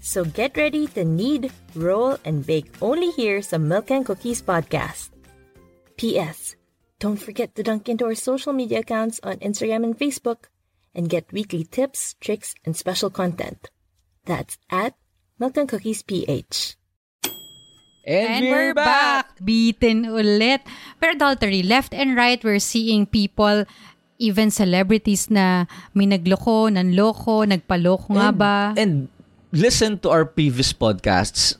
So 0.00 0.24
get 0.24 0.56
ready 0.56 0.86
to 0.96 1.04
knead, 1.04 1.52
roll, 1.74 2.16
and 2.24 2.46
bake 2.46 2.72
only 2.80 3.10
here 3.12 3.42
sa 3.42 3.58
Milk 3.58 3.90
and 3.90 4.06
Cookies 4.06 4.40
podcast. 4.40 5.12
P.S. 5.98 6.56
Don't 7.02 7.20
forget 7.20 7.52
to 7.58 7.66
dunk 7.66 7.90
into 7.90 8.08
our 8.08 8.16
social 8.16 8.56
media 8.56 8.80
accounts 8.80 9.20
on 9.20 9.36
Instagram 9.44 9.84
and 9.84 9.96
Facebook 9.98 10.48
and 10.94 11.08
get 11.08 11.30
weekly 11.32 11.64
tips, 11.64 12.14
tricks, 12.20 12.54
and 12.64 12.76
special 12.76 13.10
content. 13.10 13.70
That's 14.26 14.58
at 14.70 14.94
Milk 15.38 15.56
and 15.56 15.68
Cookies 15.68 16.02
PH. 16.02 16.76
And 18.06 18.44
we're 18.44 18.74
back! 18.74 19.38
Beaten 19.44 20.08
ulit. 20.08 20.64
Pero 20.98 21.12
adultery, 21.12 21.62
left 21.62 21.92
and 21.92 22.16
right, 22.16 22.40
we're 22.42 22.62
seeing 22.62 23.06
people 23.06 23.68
even 24.20 24.52
celebrities 24.52 25.32
na 25.32 25.64
may 25.96 26.08
nagloko, 26.08 26.68
nanloko, 26.68 27.44
nagpaloko 27.48 28.16
nga 28.16 28.30
ba? 28.32 28.56
And 28.76 29.08
listen 29.52 29.96
to 30.04 30.10
our 30.10 30.24
previous 30.24 30.72
podcasts. 30.72 31.56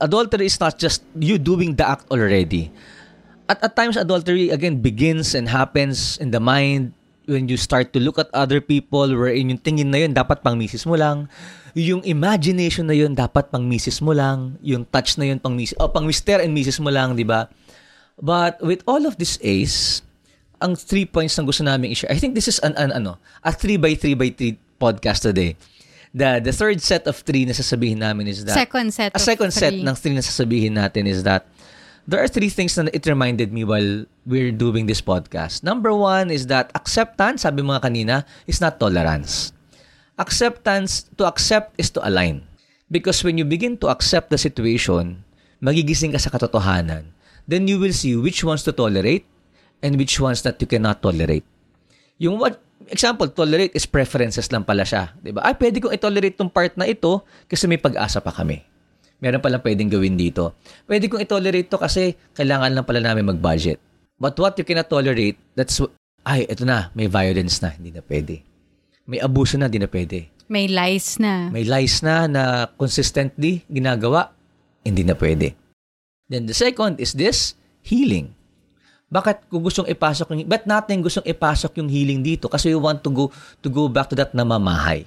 Adultery 0.00 0.46
is 0.48 0.60
not 0.60 0.80
just 0.80 1.04
you 1.16 1.36
doing 1.36 1.76
the 1.76 1.86
act 1.88 2.08
already. 2.12 2.72
At 3.48 3.60
at 3.64 3.76
times 3.76 3.96
adultery 3.96 4.48
again 4.48 4.80
begins 4.80 5.36
and 5.36 5.48
happens 5.48 6.16
in 6.16 6.32
the 6.32 6.40
mind 6.40 6.96
when 7.32 7.48
you 7.48 7.56
start 7.56 7.90
to 7.96 7.98
look 7.98 8.20
at 8.20 8.28
other 8.36 8.60
people 8.60 9.08
wherein 9.08 9.48
yung 9.48 9.58
tingin 9.60 9.88
na 9.88 10.04
yun 10.04 10.12
dapat 10.12 10.44
pang 10.44 10.54
misis 10.54 10.84
mo 10.84 10.94
lang. 10.94 11.26
Yung 11.72 12.04
imagination 12.04 12.84
na 12.84 12.92
yun 12.92 13.16
dapat 13.16 13.48
pang 13.48 13.64
misis 13.64 14.04
mo 14.04 14.12
lang. 14.12 14.60
Yung 14.60 14.84
touch 14.84 15.16
na 15.16 15.32
yun 15.32 15.40
pang 15.40 15.56
misis, 15.56 15.74
oh, 15.80 15.88
pang 15.88 16.04
mister 16.04 16.38
and 16.38 16.52
misis 16.52 16.76
mo 16.76 16.92
lang, 16.92 17.16
di 17.16 17.24
ba? 17.24 17.48
But 18.20 18.60
with 18.60 18.84
all 18.84 19.08
of 19.08 19.16
this 19.16 19.40
ace, 19.40 20.04
ang 20.60 20.76
three 20.78 21.08
points 21.08 21.34
na 21.34 21.42
gusto 21.42 21.64
namin 21.66 21.90
i-share. 21.90 22.12
I 22.12 22.20
think 22.20 22.36
this 22.36 22.46
is 22.46 22.60
an, 22.62 22.76
an 22.78 22.94
ano, 22.94 23.18
a 23.42 23.50
3 23.50 23.80
by 23.82 23.96
3 23.98 24.14
by 24.14 24.30
3 24.30 24.54
podcast 24.78 25.26
today. 25.26 25.56
The 26.12 26.44
the 26.44 26.52
third 26.52 26.76
set 26.84 27.08
of 27.08 27.16
three 27.24 27.48
na 27.48 27.56
sasabihin 27.56 28.04
namin 28.04 28.28
is 28.28 28.44
that 28.44 28.52
Second 28.52 28.92
set 28.92 29.16
a 29.16 29.22
second 29.22 29.48
set 29.48 29.72
three. 29.72 29.80
ng 29.80 29.96
three 29.96 30.12
na 30.12 30.20
sasabihin 30.20 30.76
natin 30.76 31.08
is 31.08 31.24
that 31.24 31.48
there 32.06 32.22
are 32.22 32.30
three 32.30 32.50
things 32.50 32.74
na 32.78 32.90
it 32.90 33.06
reminded 33.06 33.52
me 33.52 33.62
while 33.62 34.06
we're 34.26 34.54
doing 34.54 34.86
this 34.86 35.00
podcast. 35.00 35.62
Number 35.62 35.94
one 35.94 36.30
is 36.30 36.46
that 36.50 36.70
acceptance, 36.74 37.42
sabi 37.42 37.62
mga 37.62 37.82
kanina, 37.82 38.16
is 38.46 38.60
not 38.60 38.80
tolerance. 38.80 39.52
Acceptance, 40.18 41.08
to 41.16 41.26
accept 41.26 41.74
is 41.78 41.90
to 41.94 42.00
align. 42.06 42.46
Because 42.92 43.24
when 43.24 43.38
you 43.38 43.46
begin 43.48 43.80
to 43.80 43.88
accept 43.88 44.28
the 44.28 44.36
situation, 44.36 45.24
magigising 45.62 46.12
ka 46.12 46.18
sa 46.18 46.28
katotohanan. 46.28 47.14
Then 47.46 47.66
you 47.66 47.78
will 47.78 47.94
see 47.94 48.14
which 48.18 48.42
ones 48.42 48.62
to 48.66 48.74
tolerate 48.74 49.26
and 49.82 49.98
which 49.98 50.18
ones 50.18 50.42
that 50.42 50.58
you 50.62 50.66
cannot 50.66 51.02
tolerate. 51.02 51.46
Yung 52.18 52.38
what, 52.38 52.62
example, 52.86 53.26
tolerate 53.30 53.74
is 53.74 53.86
preferences 53.86 54.50
lang 54.50 54.62
pala 54.62 54.86
siya. 54.86 55.10
'di 55.18 55.34
ba? 55.34 55.42
Ay, 55.42 55.54
pwede 55.58 55.82
kong 55.82 55.94
i-tolerate 55.94 56.38
tong 56.38 56.50
part 56.50 56.74
na 56.78 56.86
ito 56.86 57.22
kasi 57.50 57.66
may 57.66 57.78
pag-asa 57.78 58.22
pa 58.22 58.30
kami. 58.30 58.62
Meron 59.22 59.38
palang 59.38 59.62
pwedeng 59.62 59.86
gawin 59.86 60.18
dito. 60.18 60.58
Pwede 60.82 61.06
kong 61.06 61.22
i-tolerate 61.22 61.70
to 61.70 61.78
kasi 61.78 62.18
kailangan 62.34 62.74
lang 62.74 62.82
pala 62.82 62.98
namin 62.98 63.30
mag-budget. 63.30 63.78
But 64.18 64.34
what 64.34 64.58
you 64.58 64.66
cannot 64.66 64.90
tolerate, 64.90 65.38
that's, 65.54 65.78
wh- 65.78 65.94
ay, 66.26 66.50
ito 66.50 66.66
na, 66.66 66.90
may 66.98 67.06
violence 67.06 67.62
na, 67.62 67.70
hindi 67.70 67.94
na 67.94 68.02
pwede. 68.02 68.42
May 69.06 69.22
abuso 69.22 69.54
na, 69.54 69.70
hindi 69.70 69.78
na 69.78 69.86
pwede. 69.86 70.26
May 70.50 70.66
lies 70.66 71.22
na. 71.22 71.48
May 71.54 71.62
lies 71.62 72.02
na 72.02 72.26
na 72.26 72.42
consistently 72.74 73.62
ginagawa, 73.70 74.34
hindi 74.82 75.06
na 75.06 75.14
pwede. 75.14 75.54
Then 76.26 76.50
the 76.50 76.54
second 76.54 76.98
is 76.98 77.14
this, 77.14 77.54
healing. 77.82 78.34
Bakit 79.12 79.52
kung 79.52 79.60
gustong 79.60 79.88
ipasok 79.92 80.32
yung 80.32 80.48
but 80.48 80.64
natin 80.64 81.04
gustong 81.04 81.28
ipasok 81.28 81.76
yung 81.76 81.92
healing 81.92 82.24
dito 82.24 82.48
kasi 82.48 82.72
we 82.72 82.80
want 82.80 83.04
to 83.04 83.12
go 83.12 83.28
to 83.60 83.68
go 83.68 83.84
back 83.84 84.08
to 84.08 84.16
that 84.16 84.32
namamahay. 84.32 85.04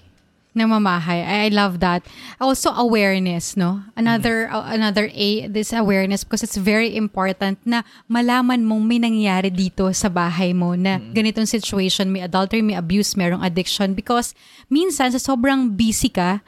Namamahay. 0.55 1.19
I, 1.21 1.35
I 1.45 1.47
love 1.51 1.83
that. 1.83 2.07
Also 2.39 2.71
awareness, 2.71 3.59
no? 3.59 3.83
Another 3.93 4.47
Mm-hmm. 4.47 4.55
uh, 4.55 4.65
another 4.71 5.11
A 5.11 5.51
this 5.51 5.75
awareness 5.75 6.23
because 6.23 6.41
it's 6.41 6.55
very 6.55 6.95
important 6.95 7.59
na 7.67 7.83
malaman 8.07 8.63
mong 8.63 8.87
may 8.87 8.97
nangyari 8.97 9.51
dito 9.51 9.91
sa 9.91 10.07
bahay 10.07 10.55
mo 10.55 10.73
na 10.73 10.97
Mm-hmm. 10.97 11.11
ganitong 11.11 11.49
situation, 11.51 12.07
may 12.09 12.23
adultery, 12.23 12.63
may 12.63 12.79
abuse, 12.79 13.19
merong 13.19 13.43
addiction 13.43 13.91
because 13.91 14.31
minsan 14.71 15.11
sa 15.11 15.19
sobrang 15.19 15.75
busy 15.75 16.07
ka, 16.07 16.39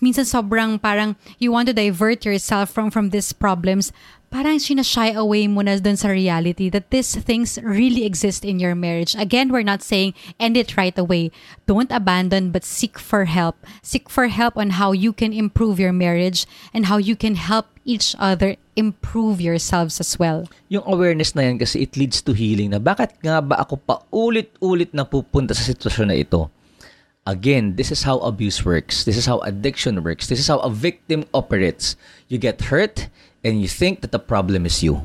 minsan 0.00 0.24
sobrang 0.24 0.80
parang 0.80 1.14
you 1.36 1.52
want 1.52 1.68
to 1.68 1.76
divert 1.76 2.24
yourself 2.24 2.72
from 2.72 2.88
from 2.88 3.12
these 3.12 3.36
problems, 3.36 3.92
parang 4.32 4.56
sinashy 4.56 5.12
away 5.12 5.44
mo 5.44 5.60
na 5.60 5.76
dun 5.76 6.00
sa 6.00 6.08
reality 6.08 6.72
that 6.72 6.88
these 6.88 7.12
things 7.20 7.60
really 7.60 8.08
exist 8.08 8.48
in 8.48 8.56
your 8.56 8.72
marriage. 8.72 9.12
Again, 9.12 9.52
we're 9.52 9.62
not 9.62 9.84
saying 9.84 10.16
end 10.40 10.56
it 10.56 10.80
right 10.80 10.96
away. 10.96 11.28
Don't 11.68 11.92
abandon, 11.92 12.48
but 12.48 12.64
seek 12.64 12.96
for 12.96 13.28
help. 13.28 13.60
Seek 13.84 14.08
for 14.08 14.32
help 14.32 14.56
on 14.56 14.80
how 14.80 14.96
you 14.96 15.12
can 15.12 15.36
improve 15.36 15.76
your 15.76 15.92
marriage 15.92 16.48
and 16.72 16.88
how 16.88 16.96
you 16.96 17.14
can 17.14 17.36
help 17.36 17.68
each 17.84 18.16
other 18.16 18.56
improve 18.74 19.36
yourselves 19.36 20.00
as 20.00 20.16
well. 20.16 20.48
Yung 20.72 20.82
awareness 20.88 21.36
na 21.36 21.44
yan 21.44 21.60
kasi 21.60 21.84
it 21.84 22.00
leads 22.00 22.24
to 22.24 22.32
healing 22.32 22.72
na 22.72 22.80
bakit 22.80 23.12
nga 23.20 23.44
ba 23.44 23.60
ako 23.60 23.76
pa 23.84 24.00
ulit-ulit 24.08 24.96
na 24.96 25.04
pupunta 25.04 25.52
sa 25.52 25.68
sitwasyon 25.68 26.08
na 26.08 26.16
ito? 26.16 26.48
Again, 27.22 27.78
this 27.78 27.94
is 27.94 28.02
how 28.02 28.18
abuse 28.26 28.66
works. 28.66 29.04
This 29.06 29.14
is 29.14 29.30
how 29.30 29.38
addiction 29.46 30.02
works. 30.02 30.26
This 30.26 30.42
is 30.42 30.50
how 30.50 30.58
a 30.58 30.70
victim 30.72 31.22
operates. 31.30 31.94
You 32.26 32.34
get 32.34 32.66
hurt 32.66 33.06
and 33.44 33.60
you 33.60 33.68
think 33.68 34.00
that 34.00 34.12
the 34.12 34.18
problem 34.18 34.66
is 34.66 34.82
you. 34.82 35.02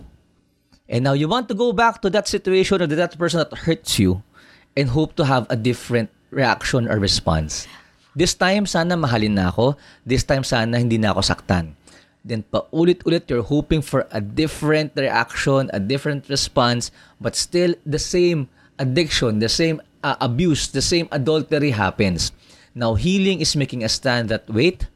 And 0.88 1.04
now 1.04 1.14
you 1.14 1.28
want 1.28 1.50
to 1.50 1.56
go 1.56 1.74
back 1.74 2.02
to 2.02 2.10
that 2.12 2.28
situation 2.28 2.82
or 2.82 2.88
that 2.88 3.18
person 3.18 3.40
that 3.40 3.52
hurts 3.68 4.00
you 4.00 4.24
and 4.78 4.90
hope 4.90 5.16
to 5.18 5.26
have 5.26 5.46
a 5.50 5.56
different 5.56 6.10
reaction 6.32 6.88
or 6.88 7.00
response. 7.00 7.68
This 8.16 8.34
time, 8.34 8.66
sana 8.66 8.98
mahalin 8.98 9.38
na 9.38 9.54
ako. 9.54 9.78
This 10.06 10.24
time, 10.24 10.42
sana 10.42 10.80
hindi 10.80 10.98
na 10.98 11.14
ako 11.14 11.22
saktan. 11.22 11.78
Then 12.26 12.44
paulit-ulit, 12.50 13.30
you're 13.30 13.46
hoping 13.46 13.82
for 13.86 14.10
a 14.12 14.20
different 14.20 14.98
reaction, 14.98 15.70
a 15.72 15.80
different 15.80 16.28
response, 16.28 16.90
but 17.22 17.36
still 17.36 17.78
the 17.86 18.02
same 18.02 18.50
addiction, 18.80 19.40
the 19.40 19.48
same 19.50 19.82
uh, 20.04 20.18
abuse, 20.20 20.68
the 20.74 20.82
same 20.82 21.08
adultery 21.12 21.72
happens. 21.72 22.34
Now, 22.74 22.96
healing 22.96 23.40
is 23.40 23.56
making 23.56 23.84
a 23.84 23.90
stand 23.90 24.30
that, 24.30 24.50
wait, 24.50 24.88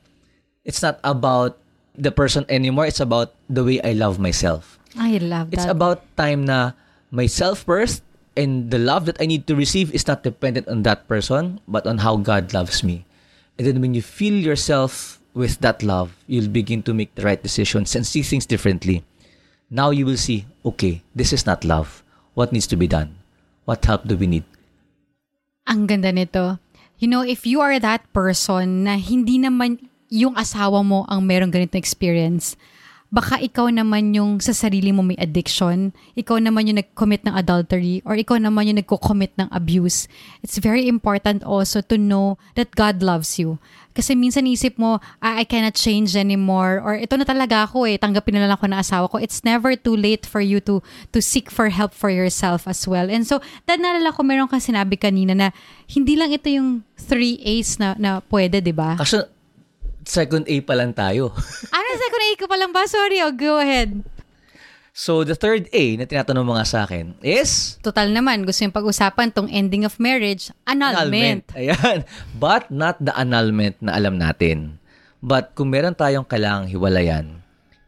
it's 0.66 0.82
not 0.82 1.00
about 1.04 1.61
the 1.96 2.12
person 2.12 2.46
anymore. 2.50 2.86
It's 2.86 3.00
about 3.00 3.34
the 3.50 3.64
way 3.64 3.82
I 3.82 3.94
love 3.94 4.20
myself. 4.20 4.80
I 4.98 5.18
love 5.18 5.54
It's 5.54 5.66
that. 5.66 5.72
about 5.72 6.04
time 6.18 6.46
na 6.46 6.72
myself 7.12 7.64
first 7.64 8.04
and 8.36 8.72
the 8.72 8.80
love 8.80 9.06
that 9.06 9.20
I 9.20 9.26
need 9.26 9.48
to 9.48 9.56
receive 9.56 9.94
is 9.94 10.08
not 10.08 10.24
dependent 10.24 10.68
on 10.68 10.84
that 10.84 11.08
person, 11.08 11.60
but 11.68 11.88
on 11.88 12.00
how 12.00 12.18
God 12.18 12.54
loves 12.54 12.84
me. 12.84 13.06
And 13.58 13.68
then 13.68 13.82
when 13.82 13.94
you 13.94 14.02
feel 14.02 14.34
yourself 14.34 15.20
with 15.34 15.60
that 15.60 15.84
love, 15.84 16.16
you'll 16.28 16.52
begin 16.52 16.84
to 16.84 16.94
make 16.94 17.16
the 17.16 17.24
right 17.24 17.42
decisions 17.42 17.96
and 17.96 18.08
see 18.08 18.24
things 18.24 18.46
differently. 18.46 19.04
Now 19.70 19.92
you 19.92 20.06
will 20.06 20.18
see, 20.20 20.46
okay, 20.66 21.02
this 21.16 21.32
is 21.32 21.46
not 21.46 21.64
love. 21.64 22.04
What 22.34 22.52
needs 22.52 22.68
to 22.68 22.76
be 22.76 22.88
done? 22.88 23.16
What 23.64 23.84
help 23.86 24.08
do 24.08 24.18
we 24.18 24.28
need? 24.28 24.44
Ang 25.68 25.88
ganda 25.88 26.12
nito. 26.12 26.60
You 27.00 27.08
know, 27.08 27.22
if 27.24 27.46
you 27.48 27.62
are 27.62 27.80
that 27.80 28.04
person 28.14 28.84
na 28.84 28.98
hindi 28.98 29.40
naman 29.40 29.91
yung 30.12 30.36
asawa 30.36 30.84
mo 30.84 31.08
ang 31.08 31.24
merong 31.24 31.50
ganitong 31.50 31.80
experience, 31.80 32.60
baka 33.12 33.40
ikaw 33.44 33.68
naman 33.68 34.16
yung 34.16 34.40
sa 34.40 34.56
sarili 34.56 34.92
mo 34.96 35.04
may 35.04 35.20
addiction, 35.20 35.92
ikaw 36.16 36.40
naman 36.40 36.72
yung 36.72 36.80
nag-commit 36.80 37.28
ng 37.28 37.36
adultery, 37.36 38.00
or 38.08 38.16
ikaw 38.16 38.40
naman 38.40 38.72
yung 38.72 38.80
nagko-commit 38.80 39.36
ng 39.36 39.52
abuse. 39.52 40.08
It's 40.40 40.60
very 40.60 40.88
important 40.88 41.44
also 41.44 41.84
to 41.92 42.00
know 42.00 42.40
that 42.56 42.72
God 42.76 43.04
loves 43.04 43.36
you. 43.36 43.60
Kasi 43.92 44.16
minsan 44.16 44.48
isip 44.48 44.80
mo, 44.80 45.04
ah, 45.20 45.36
I 45.36 45.44
cannot 45.44 45.76
change 45.76 46.16
anymore, 46.16 46.80
or 46.80 46.96
ito 46.96 47.20
na 47.20 47.28
talaga 47.28 47.68
ako 47.68 47.84
eh, 47.84 48.00
tanggapin 48.00 48.40
na 48.40 48.48
lang 48.48 48.56
ako 48.56 48.72
ng 48.72 48.80
asawa 48.80 49.12
ko. 49.12 49.20
It's 49.20 49.44
never 49.44 49.76
too 49.76 50.00
late 50.00 50.24
for 50.24 50.40
you 50.40 50.64
to 50.64 50.80
to 51.12 51.20
seek 51.20 51.52
for 51.52 51.68
help 51.68 51.92
for 51.92 52.08
yourself 52.08 52.64
as 52.72 52.88
well. 52.88 53.12
And 53.12 53.28
so, 53.28 53.44
dahil 53.68 53.84
naalala 53.84 54.16
ko, 54.16 54.24
meron 54.24 54.48
kang 54.48 54.64
sinabi 54.64 54.96
kanina 54.96 55.36
na 55.36 55.52
hindi 55.92 56.16
lang 56.16 56.32
ito 56.32 56.48
yung 56.48 56.88
three 56.96 57.44
A's 57.44 57.76
na, 57.76 58.00
na 58.00 58.24
pwede, 58.32 58.64
di 58.64 58.72
ba? 58.72 58.96
Kasi 58.96 59.41
second 60.06 60.46
A 60.48 60.56
pa 60.62 60.74
lang 60.78 60.94
tayo. 60.94 61.34
Ano 61.70 61.88
second 62.04 62.24
A 62.24 62.30
ko 62.38 62.46
pa 62.48 62.58
lang 62.58 62.72
ba? 62.72 62.86
Sorry, 62.88 63.20
oh, 63.22 63.34
go 63.34 63.58
ahead. 63.62 64.02
so 64.92 65.24
the 65.24 65.34
third 65.34 65.72
A 65.72 65.96
na 65.96 66.04
tinatanong 66.04 66.44
mo 66.44 66.54
nga 66.60 66.68
sa 66.68 66.84
akin 66.84 67.16
is 67.24 67.80
Total 67.80 68.12
naman, 68.12 68.44
gusto 68.44 68.68
yung 68.68 68.76
pag-usapan 68.76 69.32
tong 69.32 69.48
ending 69.48 69.88
of 69.88 69.96
marriage, 69.98 70.52
annulment. 70.68 71.48
Ayan. 71.56 72.04
But 72.36 72.70
not 72.70 73.00
the 73.00 73.16
annulment 73.16 73.80
na 73.80 73.96
alam 73.96 74.20
natin. 74.20 74.78
But 75.22 75.54
kung 75.54 75.72
meron 75.72 75.94
tayong 75.96 76.26
kailangang 76.26 76.70
hiwalayan, 76.74 77.41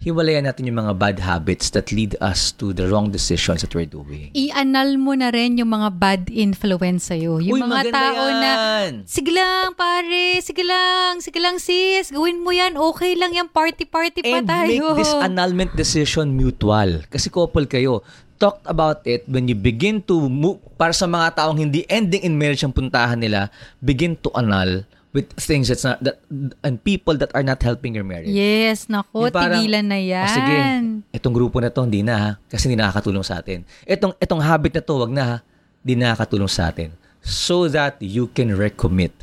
hiwalayan 0.04 0.44
natin 0.44 0.68
yung 0.68 0.84
mga 0.84 0.94
bad 1.00 1.18
habits 1.24 1.72
that 1.72 1.96
lead 1.96 2.20
us 2.20 2.52
to 2.52 2.76
the 2.76 2.84
wrong 2.92 3.08
decisions 3.08 3.64
that 3.64 3.72
we're 3.72 3.88
doing. 3.88 4.28
I-annul 4.36 5.00
mo 5.00 5.16
na 5.16 5.32
rin 5.32 5.56
yung 5.56 5.72
mga 5.72 5.90
bad 5.96 6.22
influence 6.28 7.08
sa'yo. 7.08 7.40
Yung 7.40 7.56
Uy, 7.56 7.64
mga 7.64 7.88
tao 7.88 8.24
na, 8.28 8.52
yan. 8.84 8.92
sige 9.08 9.32
lang 9.32 9.72
pare, 9.80 10.44
sige 10.44 10.60
lang, 10.68 11.24
sige 11.24 11.40
lang 11.40 11.56
sis, 11.56 12.12
gawin 12.12 12.44
mo 12.44 12.52
yan, 12.52 12.76
okay 12.76 13.16
lang 13.16 13.32
yan, 13.32 13.48
party-party 13.48 14.28
pa 14.28 14.44
And 14.44 14.46
tayo. 14.46 14.92
make 14.92 15.08
this 15.08 15.16
annulment 15.24 15.72
decision 15.80 16.36
mutual. 16.36 17.08
Kasi 17.08 17.32
couple 17.32 17.64
kayo. 17.64 18.04
Talked 18.36 18.68
about 18.68 19.08
it 19.08 19.24
when 19.32 19.48
you 19.48 19.56
begin 19.56 20.04
to 20.04 20.28
move, 20.28 20.60
para 20.76 20.92
sa 20.92 21.08
mga 21.08 21.40
taong 21.40 21.64
hindi 21.64 21.88
ending 21.88 22.28
in 22.28 22.36
marriage 22.36 22.68
ang 22.68 22.76
puntahan 22.76 23.16
nila, 23.16 23.48
begin 23.80 24.20
to 24.20 24.28
annul 24.36 24.84
with 25.14 25.30
things 25.38 25.70
that's 25.70 25.86
not, 25.86 26.02
that, 26.02 26.18
and 26.66 26.82
people 26.84 27.14
that 27.22 27.30
are 27.38 27.46
not 27.46 27.62
helping 27.62 27.94
your 27.94 28.04
marriage. 28.04 28.34
Yes, 28.34 28.90
nako, 28.90 29.30
Yung 29.30 29.32
parang, 29.32 29.62
tigilan 29.62 29.86
na 29.86 30.00
yan. 30.02 30.26
"Oh, 30.26 30.34
sige, 30.34 30.58
itong 31.14 31.34
grupo 31.38 31.62
na 31.62 31.70
to, 31.70 31.86
hindi 31.86 32.02
na 32.02 32.16
ha, 32.18 32.32
kasi 32.50 32.66
hindi 32.68 32.82
nakakatulong 32.82 33.22
sa 33.22 33.38
atin. 33.38 33.62
Itong, 33.86 34.18
itong 34.18 34.42
habit 34.42 34.74
na 34.74 34.82
to, 34.82 34.94
wag 34.98 35.14
na 35.14 35.24
ha, 35.24 35.38
hindi 35.86 36.02
nakakatulong 36.02 36.50
sa 36.50 36.74
atin. 36.74 36.92
So 37.22 37.70
that 37.70 38.02
you 38.04 38.28
can 38.34 38.58
recommit 38.58 39.14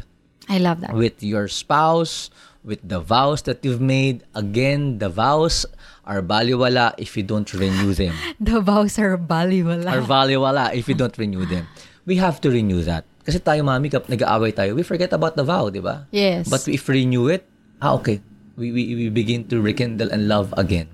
I 0.49 0.57
love 0.57 0.81
that. 0.81 0.95
with 0.95 1.21
your 1.21 1.51
spouse, 1.51 2.31
with 2.65 2.81
the 2.81 3.03
vows 3.03 3.43
that 3.51 3.61
you've 3.67 3.83
made. 3.83 4.23
Again, 4.33 4.99
the 5.03 5.11
vows 5.11 5.67
are 6.07 6.23
baliwala 6.23 6.95
if 6.97 7.17
you 7.19 7.23
don't 7.23 7.51
renew 7.53 7.93
them. 7.93 8.15
The 8.41 8.63
vows 8.63 8.97
are 8.99 9.19
baliwala. 9.19 9.91
Are 9.91 10.07
baliwala 10.07 10.73
if 10.73 10.89
you 10.89 10.95
don't 10.95 11.13
renew 11.19 11.45
them. 11.45 11.67
we 12.09 12.17
have 12.17 12.41
to 12.41 12.49
renew 12.51 12.81
that. 12.83 13.05
Kasi 13.21 13.39
tayo, 13.39 13.61
mami, 13.63 13.93
kap 13.93 14.09
nag-aaway 14.09 14.51
tayo, 14.51 14.73
we 14.73 14.83
forget 14.83 15.13
about 15.13 15.37
the 15.37 15.45
vow, 15.45 15.69
di 15.69 15.81
ba? 15.81 16.09
Yes. 16.09 16.49
But 16.49 16.65
if 16.67 16.89
we 16.89 17.05
renew 17.05 17.29
it, 17.29 17.45
ah, 17.79 17.95
okay. 17.97 18.21
We, 18.57 18.73
we, 18.73 18.83
we 18.95 19.07
begin 19.09 19.49
to 19.49 19.61
rekindle 19.61 20.13
and 20.13 20.29
love 20.29 20.53
again. 20.57 20.89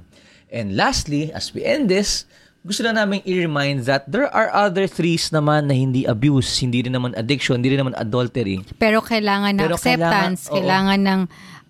And 0.50 0.78
lastly, 0.78 1.34
as 1.34 1.50
we 1.50 1.66
end 1.66 1.90
this, 1.90 2.26
gusto 2.62 2.82
na 2.82 2.94
namin 2.94 3.22
i-remind 3.22 3.86
that 3.86 4.10
there 4.10 4.26
are 4.26 4.50
other 4.50 4.90
threes 4.90 5.30
naman 5.30 5.70
na 5.70 5.74
hindi 5.74 6.02
abuse, 6.02 6.58
hindi 6.58 6.82
rin 6.82 6.94
naman 6.94 7.14
addiction, 7.14 7.62
hindi 7.62 7.74
rin 7.74 7.82
naman 7.82 7.94
adultery. 7.94 8.62
Pero 8.78 8.98
kailangan 8.98 9.54
ng 9.54 9.62
Pero 9.62 9.74
acceptance, 9.78 10.46
kailangan- 10.46 10.50
oo. 10.50 10.54
kailangan, 10.54 11.00
ng 11.02 11.20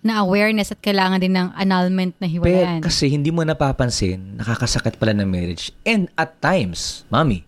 na 0.05 0.23
awareness 0.23 0.71
at 0.71 0.79
kailangan 0.79 1.19
din 1.19 1.33
ng 1.33 1.51
annulment 1.53 2.13
na 2.21 2.29
Pero 2.29 2.45
hiwalayan. 2.47 2.79
kasi 2.79 3.09
hindi 3.09 3.27
mo 3.27 3.41
napapansin, 3.41 4.37
nakakasakit 4.37 4.95
pala 4.95 5.11
ng 5.11 5.27
marriage. 5.27 5.73
And 5.83 6.07
at 6.15 6.37
times, 6.39 7.03
mami, 7.09 7.43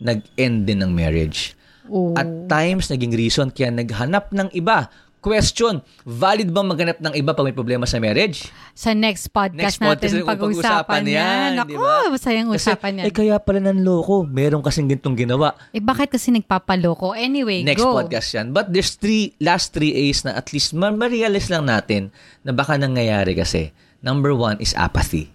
nag-end 0.00 0.64
din 0.64 0.80
ng 0.80 0.90
marriage. 0.90 1.54
Oo. 1.86 2.12
At 2.12 2.26
times, 2.46 2.86
naging 2.86 3.12
reason 3.12 3.48
kaya 3.48 3.70
naghanap 3.70 4.28
ng 4.30 4.50
iba. 4.52 4.90
Question, 5.20 5.84
valid 6.00 6.48
ba 6.48 6.64
maghanap 6.64 6.96
ng 6.98 7.12
iba 7.12 7.36
pag 7.36 7.44
may 7.44 7.52
problema 7.52 7.84
sa 7.84 8.00
marriage? 8.00 8.48
sa 8.72 8.96
next 8.96 9.28
podcast 9.28 9.76
Next 9.76 9.78
podcast 9.78 10.16
natin 10.16 10.24
pag-usapan 10.24 11.02
yan. 11.04 11.12
yan, 11.12 11.52
Ako, 11.58 11.68
di 11.68 11.76
ba? 11.76 11.92
masayang 12.08 12.48
usapan 12.48 12.92
yan. 12.96 13.04
eh 13.04 13.12
kaya 13.12 13.36
pala 13.36 13.60
nanloko. 13.60 14.24
Meron 14.24 14.64
kasing 14.64 14.88
gintong 14.88 15.20
ginawa. 15.20 15.52
eh 15.70 15.84
bakit 15.84 16.08
kasi 16.08 16.32
nagpapaloko? 16.32 17.12
Anyway, 17.12 17.60
Next 17.60 17.84
go. 17.84 17.92
podcast 17.92 18.32
yan. 18.32 18.56
But 18.56 18.72
there's 18.72 18.96
three, 18.96 19.36
last 19.36 19.76
three 19.76 19.92
A's 20.08 20.24
na 20.24 20.32
at 20.32 20.48
least 20.50 20.72
ma- 20.72 20.88
ma-realize 20.88 21.52
lang 21.52 21.68
natin 21.68 22.08
na 22.40 22.56
baka 22.56 22.80
nangyayari 22.80 23.36
kasi. 23.36 23.76
Number 24.00 24.32
one 24.32 24.56
is 24.56 24.72
apathy. 24.72 25.28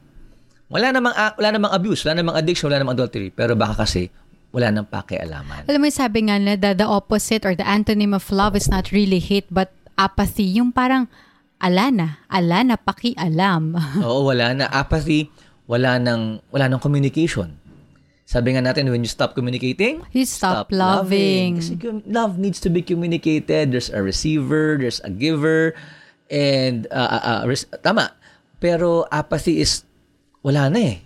Wala 0.66 0.90
namang, 0.90 1.14
wala 1.14 1.50
namang 1.54 1.70
abuse, 1.70 2.02
wala 2.02 2.18
namang 2.18 2.34
addiction, 2.34 2.66
wala 2.66 2.82
namang 2.82 2.98
adultery. 2.98 3.30
Pero 3.30 3.54
baka 3.54 3.86
kasi 3.86 4.10
wala 4.52 4.72
nang 4.72 4.88
pakialaman. 4.88 5.66
Alam 5.68 5.82
mo, 5.82 5.90
sabi 5.92 6.28
nga 6.28 6.38
na 6.40 6.56
the, 6.56 6.74
the 6.74 6.88
opposite 6.88 7.44
or 7.44 7.54
the 7.56 7.66
antonym 7.66 8.16
of 8.16 8.28
love 8.32 8.56
is 8.56 8.68
not 8.72 8.92
really 8.92 9.20
hate 9.20 9.48
but 9.52 9.72
apathy. 10.00 10.46
Yung 10.58 10.72
parang 10.72 11.08
ala 11.60 11.92
na, 11.92 12.08
ala 12.32 12.64
na 12.64 12.76
pakialam. 12.76 13.76
Oo, 14.06 14.28
wala 14.32 14.56
na. 14.56 14.66
Apathy, 14.72 15.28
wala 15.68 16.00
nang, 16.00 16.40
wala 16.52 16.70
nang 16.72 16.80
communication. 16.80 17.58
Sabi 18.26 18.58
nga 18.58 18.62
natin, 18.66 18.90
when 18.90 19.06
you 19.06 19.12
stop 19.12 19.38
communicating, 19.38 20.02
You 20.10 20.26
stop 20.26 20.74
loving. 20.74 21.62
Kasi 21.62 21.78
cum- 21.78 22.02
love 22.10 22.42
needs 22.42 22.58
to 22.66 22.74
be 22.74 22.82
communicated. 22.82 23.70
There's 23.70 23.94
a 23.94 24.02
receiver, 24.02 24.82
there's 24.82 24.98
a 25.06 25.14
giver, 25.14 25.78
and 26.34 26.90
uh, 26.90 27.46
uh, 27.46 27.46
uh, 27.46 27.78
tama. 27.86 28.18
Pero 28.58 29.06
apathy 29.14 29.62
is 29.62 29.86
wala 30.42 30.74
na 30.74 30.80
eh. 30.82 30.98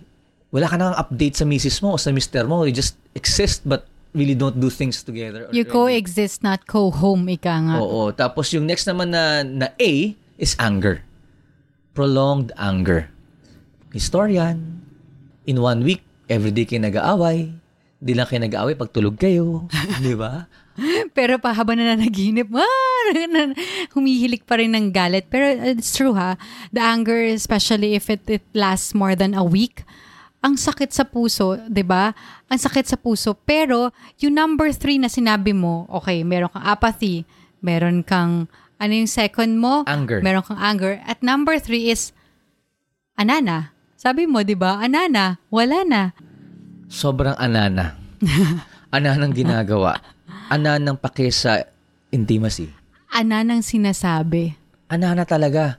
Wala 0.50 0.66
ka 0.66 0.76
nang 0.76 0.98
update 0.98 1.38
sa 1.38 1.46
misis 1.46 1.78
mo 1.78 1.94
o 1.94 1.98
sa 1.98 2.10
mister 2.10 2.42
mo. 2.46 2.66
You 2.66 2.74
just 2.74 2.98
exist 3.14 3.62
but 3.62 3.86
really 4.10 4.34
don't 4.34 4.58
do 4.58 4.70
things 4.70 5.02
together. 5.06 5.46
You 5.54 5.62
already. 5.62 6.02
coexist, 6.02 6.42
not 6.42 6.66
co-home, 6.66 7.30
ika 7.30 7.54
nga. 7.54 7.76
Oo. 7.78 8.10
Tapos 8.10 8.50
yung 8.50 8.66
next 8.66 8.86
naman 8.90 9.14
na, 9.14 9.46
na 9.46 9.70
A 9.78 9.92
is 10.38 10.58
anger. 10.58 11.06
Prolonged 11.94 12.50
anger. 12.58 13.10
Historian. 13.94 14.82
In 15.46 15.62
one 15.62 15.86
week, 15.86 16.02
everyday 16.26 16.66
kayo 16.66 16.82
nag-aaway. 16.82 17.54
Di 18.02 18.12
lang 18.14 18.26
kayo 18.26 18.42
nag-aaway 18.42 18.74
pag 18.74 18.90
tulog 18.90 19.14
kayo. 19.18 19.70
di 20.04 20.18
ba? 20.18 20.50
Pero 21.12 21.36
pa 21.38 21.52
habang 21.52 21.76
nananaginip, 21.76 22.48
ah, 22.56 23.06
nan- 23.28 23.58
humihilik 23.92 24.46
pa 24.46 24.58
rin 24.58 24.72
ng 24.72 24.90
galit. 24.94 25.28
Pero 25.28 25.46
it's 25.46 25.92
true 25.92 26.14
ha, 26.16 26.34
the 26.74 26.80
anger, 26.80 27.20
especially 27.22 27.94
if 27.94 28.08
it, 28.08 28.24
it 28.26 28.44
lasts 28.54 28.94
more 28.94 29.14
than 29.14 29.34
a 29.34 29.44
week, 29.44 29.84
ang 30.40 30.56
sakit 30.56 30.88
sa 30.88 31.04
puso, 31.04 31.60
'di 31.68 31.84
ba? 31.84 32.16
Ang 32.48 32.60
sakit 32.60 32.88
sa 32.88 32.96
puso. 32.96 33.36
Pero 33.36 33.92
yung 34.20 34.36
number 34.36 34.72
three 34.72 34.96
na 34.96 35.12
sinabi 35.12 35.52
mo, 35.52 35.84
okay, 35.92 36.24
meron 36.24 36.48
kang 36.48 36.64
apathy, 36.64 37.28
meron 37.60 38.00
kang, 38.00 38.48
ano 38.80 38.92
yung 38.96 39.10
second 39.10 39.60
mo? 39.60 39.84
Anger. 39.84 40.24
Meron 40.24 40.40
kang 40.40 40.56
anger. 40.56 40.96
At 41.04 41.20
number 41.20 41.60
three 41.60 41.92
is, 41.92 42.16
anana. 43.20 43.76
Sabi 44.00 44.24
mo, 44.24 44.40
'di 44.40 44.56
ba? 44.56 44.80
Anana, 44.80 45.36
wala 45.52 45.84
na. 45.84 46.02
Sobrang 46.88 47.36
anana. 47.36 48.00
ananang 48.96 49.36
ginagawa. 49.36 50.00
Ananang 50.48 50.96
pake 50.96 51.28
sa 51.28 51.62
intimacy. 52.08 52.72
Ananang 53.12 53.60
sinasabi. 53.60 54.56
Anana 54.90 55.28
talaga. 55.28 55.78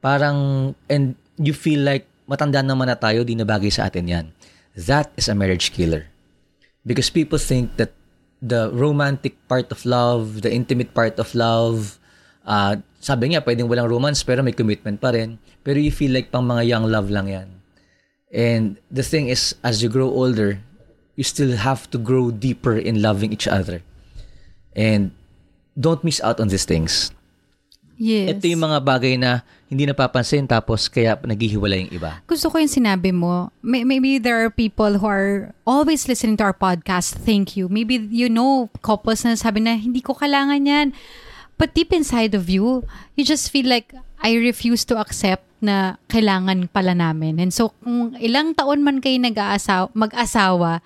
Parang, 0.00 0.70
and 0.88 1.18
you 1.36 1.52
feel 1.52 1.82
like, 1.84 2.08
matanda 2.26 2.60
naman 2.60 2.90
na 2.90 2.98
tayo, 2.98 3.22
di 3.22 3.38
na 3.38 3.46
bagay 3.46 3.70
sa 3.70 3.86
atin 3.86 4.06
yan. 4.06 4.26
That 4.76 5.10
is 5.16 5.30
a 5.30 5.34
marriage 5.34 5.72
killer. 5.72 6.10
Because 6.84 7.08
people 7.10 7.40
think 7.40 7.78
that 7.80 7.96
the 8.42 8.70
romantic 8.70 9.34
part 9.48 9.72
of 9.72 9.82
love, 9.86 10.42
the 10.42 10.52
intimate 10.52 10.92
part 10.92 11.18
of 11.18 11.32
love, 11.34 11.98
uh, 12.44 12.76
sabi 13.00 13.32
nga, 13.34 13.42
pwedeng 13.42 13.70
walang 13.70 13.88
romance 13.88 14.22
pero 14.22 14.42
may 14.42 14.52
commitment 14.52 15.00
pa 15.00 15.14
rin. 15.14 15.38
Pero 15.64 15.80
you 15.80 15.90
feel 15.90 16.12
like 16.12 16.30
pang 16.30 16.46
mga 16.46 16.66
young 16.66 16.84
love 16.86 17.08
lang 17.08 17.26
yan. 17.30 17.48
And 18.30 18.76
the 18.90 19.06
thing 19.06 19.32
is, 19.32 19.54
as 19.64 19.80
you 19.82 19.88
grow 19.88 20.10
older, 20.10 20.60
you 21.16 21.24
still 21.24 21.56
have 21.56 21.88
to 21.90 21.98
grow 21.98 22.30
deeper 22.30 22.76
in 22.76 23.00
loving 23.00 23.32
each 23.32 23.48
other. 23.48 23.80
And 24.76 25.16
don't 25.72 26.04
miss 26.04 26.20
out 26.20 26.38
on 26.38 26.52
these 26.52 26.68
things. 26.68 27.15
Yes. 27.96 28.36
Ito 28.36 28.44
yung 28.44 28.60
mga 28.60 28.78
bagay 28.84 29.16
na 29.16 29.40
hindi 29.66 29.88
napapansin 29.88 30.44
tapos 30.44 30.86
kaya 30.86 31.16
naghihiwalay 31.16 31.88
yung 31.88 31.92
iba. 31.96 32.20
gusto 32.28 32.46
ko 32.46 32.60
yung 32.60 32.70
sinabi 32.70 33.10
mo. 33.10 33.48
May- 33.60 33.82
Maybe 33.82 34.20
there 34.20 34.36
are 34.38 34.52
people 34.52 35.00
who 35.00 35.08
are 35.08 35.56
always 35.64 36.04
listening 36.06 36.36
to 36.38 36.44
our 36.44 36.54
podcast. 36.54 37.16
Thank 37.18 37.56
you. 37.56 37.66
Maybe 37.66 37.96
you 37.98 38.28
know 38.28 38.68
couples 38.84 39.24
na 39.24 39.34
sabi 39.34 39.64
na 39.64 39.74
hindi 39.74 40.04
ko 40.04 40.12
kailangan 40.12 40.62
yan. 40.62 40.88
But 41.56 41.72
deep 41.72 41.88
inside 41.90 42.36
of 42.36 42.52
you, 42.52 42.84
you 43.16 43.24
just 43.24 43.48
feel 43.48 43.64
like 43.64 43.96
I 44.20 44.36
refuse 44.36 44.84
to 44.92 45.00
accept 45.00 45.48
na 45.58 45.96
kailangan 46.06 46.68
pala 46.68 46.92
namin. 46.92 47.40
And 47.40 47.48
so 47.48 47.72
kung 47.80 48.12
ilang 48.20 48.52
taon 48.52 48.84
man 48.84 49.00
kayo 49.00 49.16
nag-aasawa, 49.16 49.88
mag-asawa, 49.96 50.84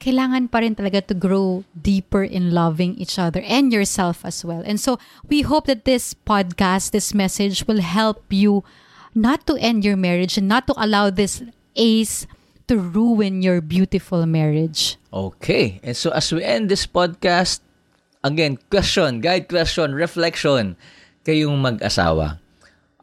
kailangan 0.00 0.48
pa 0.48 0.64
rin 0.64 0.72
talaga 0.72 1.04
to 1.04 1.14
grow 1.14 1.62
deeper 1.76 2.24
in 2.24 2.56
loving 2.56 2.96
each 2.96 3.20
other 3.20 3.44
and 3.44 3.68
yourself 3.68 4.24
as 4.24 4.40
well. 4.40 4.64
And 4.64 4.80
so 4.80 4.96
we 5.28 5.44
hope 5.44 5.68
that 5.68 5.84
this 5.84 6.16
podcast, 6.16 6.96
this 6.96 7.12
message 7.12 7.68
will 7.68 7.84
help 7.84 8.24
you 8.32 8.64
not 9.12 9.44
to 9.46 9.60
end 9.60 9.84
your 9.84 10.00
marriage 10.00 10.40
and 10.40 10.48
not 10.48 10.64
to 10.72 10.74
allow 10.80 11.12
this 11.12 11.44
ace 11.76 12.24
to 12.72 12.80
ruin 12.80 13.44
your 13.44 13.60
beautiful 13.60 14.24
marriage. 14.24 14.96
Okay. 15.12 15.84
And 15.84 15.92
so 15.92 16.08
as 16.16 16.32
we 16.32 16.40
end 16.40 16.72
this 16.72 16.88
podcast, 16.88 17.60
again, 18.24 18.56
question, 18.72 19.20
guide 19.20 19.52
question, 19.52 19.92
reflection. 19.92 20.80
Kayong 21.28 21.60
mag-asawa. 21.60 22.40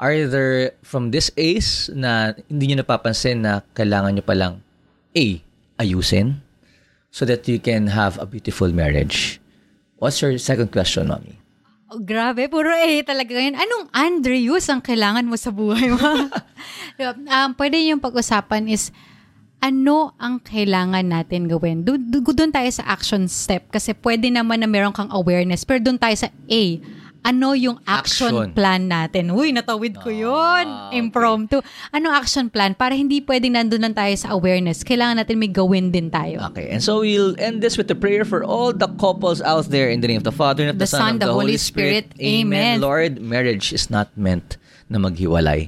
Are 0.02 0.18
there 0.26 0.74
from 0.82 1.14
this 1.14 1.30
ace 1.38 1.94
na 1.94 2.34
hindi 2.50 2.74
nyo 2.74 2.82
napapansin 2.82 3.46
na 3.46 3.62
kailangan 3.78 4.18
nyo 4.18 4.26
palang 4.26 4.56
A, 5.14 5.42
ayusin 5.78 6.47
so 7.18 7.26
that 7.26 7.50
you 7.50 7.58
can 7.58 7.90
have 7.90 8.22
a 8.22 8.30
beautiful 8.30 8.70
marriage? 8.70 9.42
What's 9.98 10.22
your 10.22 10.38
second 10.38 10.70
question, 10.70 11.10
Mommy? 11.10 11.42
Oh, 11.90 11.98
grabe, 11.98 12.46
puro 12.46 12.70
eh 12.78 13.02
talaga 13.02 13.34
yun. 13.34 13.58
Anong 13.58 13.90
Andrews 13.90 14.70
ang 14.70 14.86
kailangan 14.86 15.26
mo 15.26 15.34
sa 15.34 15.50
buhay 15.50 15.98
mo? 15.98 15.98
Um, 16.98 17.54
pwede 17.54 17.78
yung 17.86 18.02
pag-usapan 18.02 18.66
is, 18.70 18.90
ano 19.62 20.18
ang 20.18 20.42
kailangan 20.42 21.06
natin 21.06 21.46
gawin? 21.46 21.86
Do, 21.86 21.98
do, 21.98 22.22
doon 22.22 22.50
tayo 22.50 22.70
sa 22.74 22.86
action 22.90 23.30
step 23.30 23.70
kasi 23.70 23.94
pwede 24.02 24.30
naman 24.34 24.62
na 24.62 24.70
meron 24.70 24.94
kang 24.94 25.10
awareness 25.14 25.62
pero 25.62 25.78
doon 25.78 25.98
tayo 26.02 26.14
sa 26.18 26.30
A. 26.30 26.64
Ano 27.28 27.52
yung 27.52 27.76
action, 27.84 28.32
Action. 28.32 28.50
plan 28.56 28.88
natin? 28.88 29.36
Uy, 29.36 29.52
natawid 29.52 30.00
ko 30.00 30.08
yun. 30.08 30.64
Ah, 30.64 30.88
okay. 30.88 30.96
Impromptu. 31.04 31.60
Ano 31.92 32.08
action 32.16 32.48
plan? 32.48 32.72
Para 32.72 32.96
hindi 32.96 33.20
pwedeng 33.20 33.60
nandun 33.60 33.84
lang 33.84 33.92
tayo 33.92 34.16
sa 34.16 34.32
awareness. 34.32 34.80
Kailangan 34.88 35.20
natin 35.20 35.36
may 35.36 35.52
gawin 35.52 35.92
din 35.92 36.08
tayo. 36.08 36.40
Okay, 36.56 36.72
and 36.72 36.80
so 36.80 37.04
we'll 37.04 37.36
end 37.36 37.60
this 37.60 37.76
with 37.76 37.92
a 37.92 38.00
prayer 38.00 38.24
for 38.24 38.48
all 38.48 38.72
the 38.72 38.88
couples 38.96 39.44
out 39.44 39.68
there 39.68 39.92
in 39.92 40.00
the 40.00 40.08
name 40.08 40.24
of 40.24 40.24
the 40.24 40.32
Father 40.32 40.64
and 40.64 40.72
of 40.72 40.80
the, 40.80 40.88
Son, 40.88 41.20
and 41.20 41.20
of 41.20 41.28
the 41.28 41.36
Holy 41.36 41.60
Spirit. 41.60 42.16
Amen. 42.16 42.80
Lord, 42.80 43.20
marriage 43.20 43.76
is 43.76 43.92
not 43.92 44.08
meant 44.16 44.56
na 44.88 44.96
maghiwalay. 44.96 45.68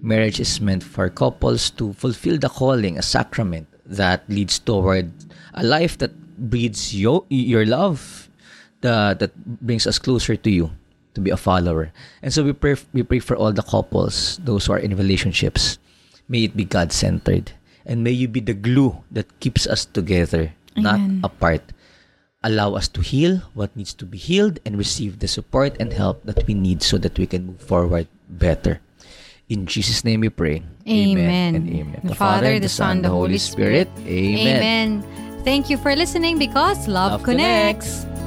Marriage 0.00 0.40
is 0.40 0.64
meant 0.64 0.80
for 0.80 1.12
couples 1.12 1.68
to 1.76 1.92
fulfill 1.92 2.40
the 2.40 2.48
calling, 2.48 2.96
a 2.96 3.04
sacrament 3.04 3.68
that 3.84 4.24
leads 4.32 4.56
toward 4.56 5.12
a 5.52 5.60
life 5.60 5.98
that 6.00 6.16
breeds 6.40 6.96
yo- 6.96 7.28
your 7.28 7.66
love, 7.68 8.29
the, 8.80 9.16
that 9.18 9.32
brings 9.60 9.86
us 9.86 9.98
closer 9.98 10.36
to 10.36 10.50
you, 10.50 10.70
to 11.14 11.20
be 11.20 11.30
a 11.30 11.36
follower. 11.36 11.92
And 12.22 12.32
so 12.32 12.44
we 12.44 12.52
pray, 12.52 12.76
we 12.92 13.02
pray 13.02 13.18
for 13.18 13.36
all 13.36 13.52
the 13.52 13.62
couples, 13.62 14.38
those 14.44 14.66
who 14.66 14.72
are 14.72 14.78
in 14.78 14.96
relationships. 14.96 15.78
May 16.28 16.44
it 16.44 16.56
be 16.56 16.64
God 16.64 16.92
centered. 16.92 17.52
And 17.84 18.04
may 18.04 18.12
you 18.12 18.28
be 18.28 18.40
the 18.40 18.54
glue 18.54 19.02
that 19.10 19.40
keeps 19.40 19.66
us 19.66 19.84
together, 19.84 20.52
not 20.76 21.00
apart. 21.24 21.62
Allow 22.42 22.74
us 22.74 22.88
to 22.96 23.00
heal 23.02 23.42
what 23.52 23.74
needs 23.76 23.92
to 23.94 24.06
be 24.06 24.16
healed 24.16 24.60
and 24.64 24.78
receive 24.78 25.18
the 25.18 25.28
support 25.28 25.76
and 25.80 25.92
help 25.92 26.22
that 26.24 26.46
we 26.46 26.54
need 26.54 26.82
so 26.82 26.96
that 26.98 27.18
we 27.18 27.26
can 27.26 27.46
move 27.52 27.60
forward 27.60 28.06
better. 28.28 28.80
In 29.50 29.66
Jesus' 29.66 30.04
name 30.04 30.20
we 30.20 30.28
pray. 30.30 30.62
Amen. 30.88 31.56
and 31.56 31.68
amen. 31.68 32.00
The 32.04 32.14
Father, 32.14 32.60
the 32.60 32.68
Son, 32.68 33.02
the 33.02 33.10
Holy 33.10 33.36
Spirit. 33.36 33.90
Amen. 34.06 35.02
Amen. 35.04 35.42
Thank 35.42 35.68
you 35.68 35.76
for 35.76 35.96
listening 35.96 36.38
because 36.38 36.86
love, 36.86 37.12
Love 37.12 37.22
connects. 37.24 38.04
connects. 38.04 38.19